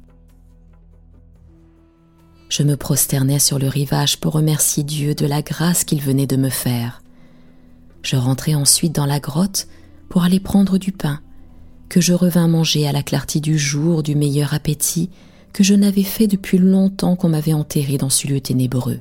Je 2.50 2.62
me 2.62 2.76
prosternais 2.76 3.38
sur 3.38 3.58
le 3.58 3.68
rivage 3.68 4.18
pour 4.18 4.32
remercier 4.32 4.82
Dieu 4.82 5.14
de 5.14 5.24
la 5.24 5.40
grâce 5.40 5.84
qu'il 5.84 6.02
venait 6.02 6.26
de 6.26 6.36
me 6.36 6.48
faire. 6.48 6.99
Je 8.02 8.16
rentrai 8.16 8.54
ensuite 8.54 8.94
dans 8.94 9.06
la 9.06 9.20
grotte 9.20 9.68
pour 10.08 10.24
aller 10.24 10.40
prendre 10.40 10.78
du 10.78 10.92
pain, 10.92 11.20
que 11.88 12.00
je 12.00 12.12
revins 12.12 12.48
manger 12.48 12.86
à 12.86 12.92
la 12.92 13.02
clarté 13.02 13.40
du 13.40 13.58
jour 13.58 14.02
du 14.02 14.14
meilleur 14.14 14.54
appétit 14.54 15.10
que 15.52 15.64
je 15.64 15.74
n'avais 15.74 16.04
fait 16.04 16.26
depuis 16.26 16.58
longtemps 16.58 17.16
qu'on 17.16 17.28
m'avait 17.28 17.52
enterré 17.52 17.98
dans 17.98 18.10
ce 18.10 18.28
lieu 18.28 18.40
ténébreux. 18.40 19.00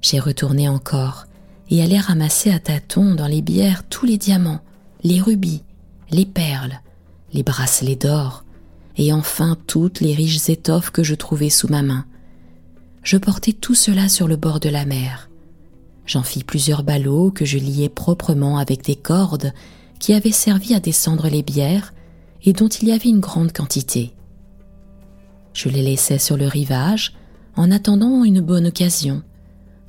J'ai 0.00 0.20
retourné 0.20 0.68
encore 0.68 1.26
et 1.70 1.82
allé 1.82 1.98
ramasser 1.98 2.50
à 2.50 2.58
tâtons 2.58 3.14
dans 3.14 3.26
les 3.26 3.42
bières 3.42 3.82
tous 3.88 4.06
les 4.06 4.16
diamants, 4.16 4.60
les 5.02 5.20
rubis, 5.20 5.62
les 6.10 6.24
perles, 6.24 6.80
les 7.32 7.42
bracelets 7.42 7.96
d'or, 7.96 8.44
et 8.96 9.12
enfin 9.12 9.56
toutes 9.66 10.00
les 10.00 10.14
riches 10.14 10.48
étoffes 10.48 10.90
que 10.90 11.02
je 11.02 11.14
trouvais 11.14 11.50
sous 11.50 11.68
ma 11.68 11.82
main. 11.82 12.06
Je 13.02 13.16
portai 13.16 13.52
tout 13.52 13.74
cela 13.74 14.08
sur 14.08 14.28
le 14.28 14.36
bord 14.36 14.60
de 14.60 14.68
la 14.68 14.84
mer. 14.84 15.27
J'en 16.08 16.22
fis 16.22 16.42
plusieurs 16.42 16.84
ballots 16.84 17.30
que 17.30 17.44
je 17.44 17.58
liai 17.58 17.90
proprement 17.90 18.56
avec 18.56 18.82
des 18.82 18.96
cordes 18.96 19.52
qui 19.98 20.14
avaient 20.14 20.32
servi 20.32 20.72
à 20.72 20.80
descendre 20.80 21.28
les 21.28 21.42
bières 21.42 21.92
et 22.44 22.54
dont 22.54 22.68
il 22.68 22.88
y 22.88 22.92
avait 22.92 23.10
une 23.10 23.20
grande 23.20 23.52
quantité. 23.52 24.14
Je 25.52 25.68
les 25.68 25.82
laissai 25.82 26.18
sur 26.18 26.38
le 26.38 26.46
rivage 26.46 27.12
en 27.56 27.70
attendant 27.70 28.24
une 28.24 28.40
bonne 28.40 28.68
occasion, 28.68 29.22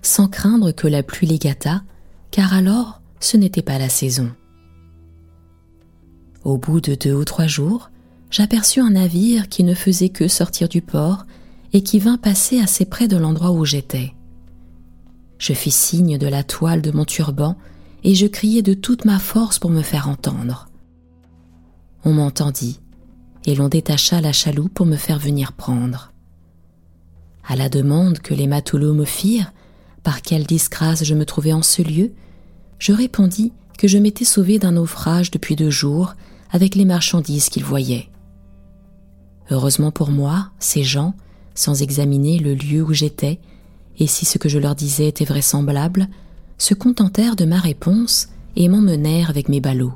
sans 0.01 0.27
craindre 0.27 0.73
que 0.73 0.89
la 0.89 1.03
pluie 1.03 1.27
les 1.27 1.39
gâtât, 1.39 1.83
car 2.31 2.53
alors 2.53 3.01
ce 3.21 3.37
n'était 3.37 3.61
pas 3.61 3.79
la 3.79 3.87
saison. 3.87 4.29
Au 6.43 6.57
bout 6.57 6.81
de 6.81 6.95
deux 6.95 7.13
ou 7.13 7.23
trois 7.23 7.47
jours, 7.47 7.91
j'aperçus 8.29 8.81
un 8.81 8.89
navire 8.89 9.47
qui 9.47 9.63
ne 9.63 9.73
faisait 9.73 10.09
que 10.09 10.27
sortir 10.27 10.67
du 10.67 10.81
port 10.81 11.25
et 11.71 11.81
qui 11.81 11.99
vint 11.99 12.17
passer 12.17 12.59
assez 12.59 12.83
près 12.83 13.07
de 13.07 13.15
l'endroit 13.15 13.51
où 13.51 13.63
j'étais. 13.63 14.13
Je 15.39 15.53
fis 15.53 15.71
signe 15.71 16.19
de 16.19 16.27
la 16.27 16.43
toile 16.43 16.81
de 16.81 16.91
mon 16.91 17.05
turban 17.05 17.55
et 18.03 18.13
je 18.13 18.27
criai 18.27 18.61
de 18.61 18.73
toute 18.73 19.05
ma 19.05 19.17
force 19.17 19.57
pour 19.57 19.71
me 19.71 19.81
faire 19.81 20.07
entendre. 20.07 20.69
On 22.05 22.13
m'entendit, 22.13 22.79
et 23.45 23.55
l'on 23.55 23.69
détacha 23.69 24.21
la 24.21 24.33
chaloupe 24.33 24.73
pour 24.73 24.85
me 24.85 24.95
faire 24.95 25.17
venir 25.17 25.53
prendre. 25.53 26.13
À 27.47 27.55
la 27.55 27.69
demande 27.69 28.19
que 28.19 28.33
les 28.33 28.47
matelots 28.47 28.93
me 28.93 29.05
firent, 29.05 29.51
par 30.03 30.21
quelle 30.21 30.45
disgrâce 30.45 31.03
je 31.03 31.15
me 31.15 31.25
trouvais 31.25 31.53
en 31.53 31.61
ce 31.61 31.81
lieu, 31.81 32.11
je 32.77 32.93
répondis 32.93 33.53
que 33.77 33.87
je 33.87 33.97
m'étais 33.97 34.25
sauvé 34.25 34.59
d'un 34.59 34.73
naufrage 34.73 35.31
depuis 35.31 35.55
deux 35.55 35.69
jours 35.69 36.15
avec 36.51 36.75
les 36.75 36.85
marchandises 36.85 37.49
qu'ils 37.49 37.63
voyaient. 37.63 38.09
Heureusement 39.51 39.91
pour 39.91 40.11
moi, 40.11 40.51
ces 40.59 40.83
gens, 40.83 41.15
sans 41.55 41.81
examiner 41.81 42.39
le 42.39 42.53
lieu 42.53 42.83
où 42.83 42.93
j'étais, 42.93 43.39
et 43.99 44.07
si 44.07 44.25
ce 44.25 44.37
que 44.37 44.49
je 44.49 44.59
leur 44.59 44.75
disais 44.75 45.07
était 45.07 45.25
vraisemblable, 45.25 46.07
se 46.57 46.73
contentèrent 46.73 47.35
de 47.35 47.45
ma 47.45 47.59
réponse 47.59 48.29
et 48.55 48.67
m'emmenèrent 48.67 49.29
avec 49.29 49.49
mes 49.49 49.61
ballots. 49.61 49.93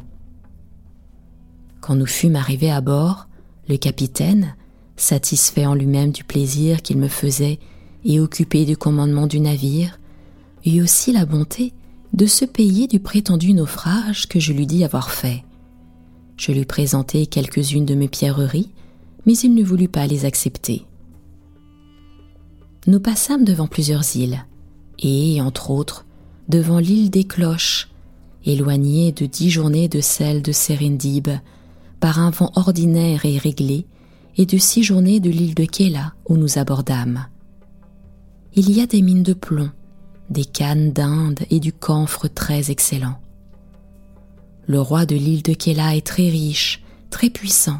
Quand 1.81 1.95
nous 1.95 2.05
fûmes 2.05 2.35
arrivés 2.35 2.71
à 2.71 2.81
bord, 2.81 3.27
le 3.67 3.77
capitaine, 3.77 4.55
satisfait 4.95 5.65
en 5.65 5.75
lui-même 5.75 6.11
du 6.11 6.23
plaisir 6.23 6.81
qu'il 6.81 6.97
me 6.97 7.07
faisait 7.07 7.59
et 8.05 8.19
occupé 8.19 8.65
du 8.65 8.77
commandement 8.77 9.27
du 9.27 9.39
navire, 9.39 9.99
eut 10.65 10.81
aussi 10.81 11.11
la 11.11 11.25
bonté 11.25 11.73
de 12.13 12.25
se 12.25 12.45
payer 12.45 12.87
du 12.87 12.99
prétendu 12.99 13.53
naufrage 13.53 14.27
que 14.27 14.39
je 14.39 14.53
lui 14.53 14.67
dis 14.67 14.83
avoir 14.83 15.11
fait. 15.11 15.43
Je 16.37 16.51
lui 16.51 16.65
présentai 16.65 17.25
quelques-unes 17.25 17.85
de 17.85 17.95
mes 17.95 18.07
pierreries, 18.07 18.69
mais 19.25 19.33
il 19.33 19.55
ne 19.55 19.63
voulut 19.63 19.87
pas 19.87 20.07
les 20.07 20.25
accepter. 20.25 20.85
Nous 22.85 22.99
passâmes 22.99 23.45
devant 23.45 23.67
plusieurs 23.67 24.17
îles, 24.17 24.45
et, 24.99 25.41
entre 25.41 25.71
autres, 25.71 26.05
devant 26.49 26.79
l'île 26.79 27.09
des 27.09 27.23
Cloches, 27.23 27.89
éloignée 28.45 29.13
de 29.13 29.25
dix 29.25 29.49
journées 29.49 29.87
de 29.87 30.01
celle 30.01 30.41
de 30.41 30.51
Serendib, 30.51 31.29
par 32.01 32.19
un 32.19 32.29
vent 32.29 32.51
ordinaire 32.55 33.25
et 33.25 33.37
réglé, 33.37 33.85
et 34.35 34.45
de 34.45 34.57
six 34.57 34.83
journées 34.83 35.21
de 35.21 35.29
l'île 35.29 35.55
de 35.55 35.65
Kela 35.65 36.13
où 36.27 36.35
nous 36.35 36.57
abordâmes. 36.57 37.27
Il 38.53 38.69
y 38.69 38.81
a 38.81 38.85
des 38.85 39.01
mines 39.01 39.23
de 39.23 39.33
plomb, 39.33 39.71
des 40.29 40.43
cannes 40.43 40.91
d'Inde 40.91 41.39
et 41.49 41.61
du 41.61 41.71
camphre 41.71 42.27
très 42.27 42.69
excellent. 42.69 43.17
Le 44.65 44.81
roi 44.81 45.05
de 45.05 45.15
l'île 45.15 45.43
de 45.43 45.53
Kela 45.53 45.95
est 45.95 46.05
très 46.05 46.27
riche, 46.29 46.83
très 47.09 47.29
puissant, 47.29 47.79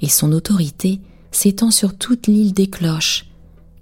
et 0.00 0.08
son 0.08 0.32
autorité 0.32 1.00
s'étend 1.30 1.70
sur 1.70 1.96
toute 1.96 2.26
l'île 2.26 2.54
des 2.54 2.66
cloches, 2.66 3.26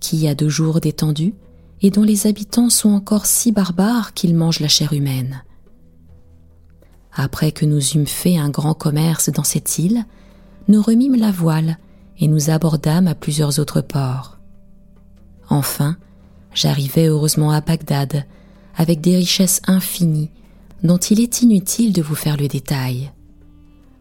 qui 0.00 0.26
a 0.26 0.34
deux 0.34 0.48
jours 0.48 0.80
d'étendue 0.80 1.34
et 1.82 1.90
dont 1.90 2.02
les 2.02 2.26
habitants 2.26 2.70
sont 2.70 2.90
encore 2.90 3.26
si 3.26 3.52
barbares 3.52 4.12
qu'ils 4.14 4.34
mangent 4.34 4.60
la 4.60 4.68
chair 4.68 4.92
humaine. 4.92 5.42
Après 7.12 7.52
que 7.52 7.66
nous 7.66 7.82
eûmes 7.92 8.06
fait 8.06 8.36
un 8.36 8.50
grand 8.50 8.74
commerce 8.74 9.30
dans 9.30 9.44
cette 9.44 9.78
île, 9.78 10.04
nous 10.68 10.82
remîmes 10.82 11.16
la 11.16 11.30
voile 11.30 11.78
et 12.18 12.28
nous 12.28 12.50
abordâmes 12.50 13.08
à 13.08 13.14
plusieurs 13.14 13.58
autres 13.58 13.80
ports. 13.80 14.38
Enfin, 15.48 15.96
j'arrivai 16.54 17.06
heureusement 17.06 17.50
à 17.50 17.60
Bagdad, 17.60 18.24
avec 18.76 19.00
des 19.00 19.16
richesses 19.16 19.62
infinies 19.66 20.30
dont 20.82 20.98
il 20.98 21.20
est 21.20 21.42
inutile 21.42 21.92
de 21.92 22.02
vous 22.02 22.14
faire 22.14 22.36
le 22.36 22.48
détail. 22.48 23.10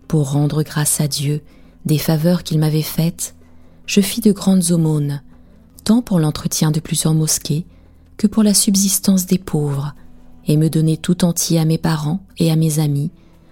Pour 0.07 0.31
rendre 0.31 0.63
grâce 0.63 1.01
à 1.01 1.07
Dieu 1.07 1.41
des 1.85 1.97
faveurs 1.97 2.43
qu'il 2.43 2.59
m'avait 2.59 2.81
faites, 2.81 3.35
je 3.85 4.01
fis 4.01 4.21
de 4.21 4.31
grandes 4.31 4.71
aumônes, 4.71 5.21
tant 5.83 6.01
pour 6.01 6.19
l'entretien 6.19 6.71
de 6.71 6.79
plusieurs 6.79 7.13
mosquées 7.13 7.65
que 8.17 8.27
pour 8.27 8.43
la 8.43 8.53
subsistance 8.53 9.25
des 9.25 9.37
pauvres, 9.37 9.93
et 10.47 10.57
me 10.57 10.69
donnai 10.69 10.97
tout 10.97 11.23
entier 11.25 11.59
à 11.59 11.65
mes 11.65 11.77
parents 11.77 12.21
et 12.37 12.51
à 12.51 12.55
mes 12.55 12.79
amis, 12.79 13.11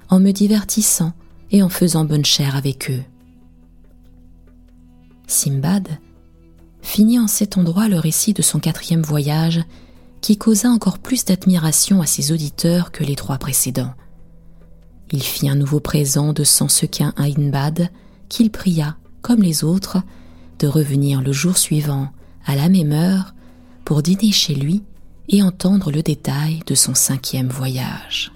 en 0.09 0.19
me 0.19 0.31
divertissant 0.31 1.13
et 1.51 1.61
en 1.63 1.69
faisant 1.69 2.05
bonne 2.05 2.25
chère 2.25 2.55
avec 2.55 2.89
eux. 2.89 3.03
Simbad 5.27 5.99
finit 6.81 7.19
en 7.19 7.27
cet 7.27 7.57
endroit 7.57 7.87
le 7.87 7.99
récit 7.99 8.33
de 8.33 8.41
son 8.41 8.59
quatrième 8.59 9.01
voyage 9.01 9.61
qui 10.21 10.37
causa 10.37 10.69
encore 10.69 10.99
plus 10.99 11.25
d'admiration 11.25 12.01
à 12.01 12.05
ses 12.05 12.31
auditeurs 12.31 12.91
que 12.91 13.03
les 13.03 13.15
trois 13.15 13.37
précédents. 13.37 13.93
Il 15.11 15.21
fit 15.23 15.49
un 15.49 15.55
nouveau 15.55 15.79
présent 15.79 16.33
de 16.33 16.43
cent 16.43 16.67
sequins 16.67 17.13
à 17.15 17.23
Inbad, 17.23 17.89
qu'il 18.29 18.51
pria, 18.51 18.97
comme 19.21 19.41
les 19.41 19.63
autres, 19.63 20.01
de 20.59 20.67
revenir 20.67 21.21
le 21.21 21.31
jour 21.31 21.57
suivant, 21.57 22.09
à 22.47 22.55
la 22.55 22.69
même 22.69 22.93
heure, 22.93 23.35
pour 23.85 24.01
dîner 24.01 24.31
chez 24.31 24.55
lui 24.55 24.83
et 25.29 25.43
entendre 25.43 25.91
le 25.91 26.01
détail 26.01 26.61
de 26.65 26.75
son 26.75 26.95
cinquième 26.95 27.49
voyage. 27.49 28.31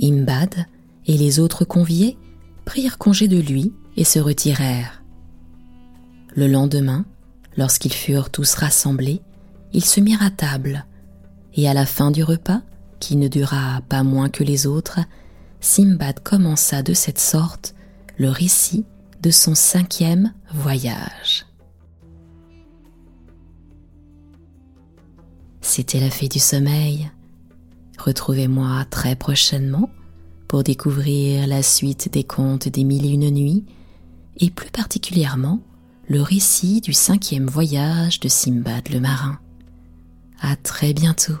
Imbad 0.00 0.66
et 1.06 1.18
les 1.18 1.40
autres 1.40 1.64
conviés 1.64 2.16
prirent 2.64 2.98
congé 2.98 3.28
de 3.28 3.38
lui 3.38 3.72
et 3.96 4.04
se 4.04 4.18
retirèrent. 4.18 5.02
Le 6.34 6.46
lendemain, 6.46 7.04
lorsqu'ils 7.56 7.92
furent 7.92 8.30
tous 8.30 8.54
rassemblés, 8.54 9.20
ils 9.72 9.84
se 9.84 10.00
mirent 10.00 10.22
à 10.22 10.30
table, 10.30 10.86
et 11.54 11.68
à 11.68 11.74
la 11.74 11.86
fin 11.86 12.10
du 12.10 12.22
repas, 12.24 12.62
qui 13.00 13.16
ne 13.16 13.28
dura 13.28 13.80
pas 13.88 14.02
moins 14.02 14.28
que 14.28 14.44
les 14.44 14.66
autres, 14.66 15.00
Simbad 15.60 16.20
commença 16.20 16.82
de 16.82 16.94
cette 16.94 17.18
sorte 17.18 17.74
le 18.16 18.30
récit 18.30 18.84
de 19.22 19.30
son 19.30 19.54
cinquième 19.54 20.32
voyage. 20.52 21.46
C'était 25.60 26.00
la 26.00 26.10
fée 26.10 26.28
du 26.28 26.40
sommeil. 26.40 27.08
Retrouvez-moi 27.98 28.84
très 28.90 29.14
prochainement 29.14 29.88
pour 30.48 30.64
découvrir 30.64 31.46
la 31.46 31.62
suite 31.62 32.12
des 32.12 32.24
contes 32.24 32.68
des 32.68 32.82
mille 32.82 33.06
et 33.06 33.10
une 33.10 33.30
nuits 33.30 33.64
et 34.38 34.50
plus 34.50 34.70
particulièrement 34.70 35.60
le 36.08 36.20
récit 36.20 36.80
du 36.80 36.92
cinquième 36.92 37.46
voyage 37.46 38.18
de 38.18 38.28
Simbad 38.28 38.88
le 38.88 38.98
marin. 38.98 39.38
À 40.40 40.56
très 40.56 40.92
bientôt. 40.92 41.38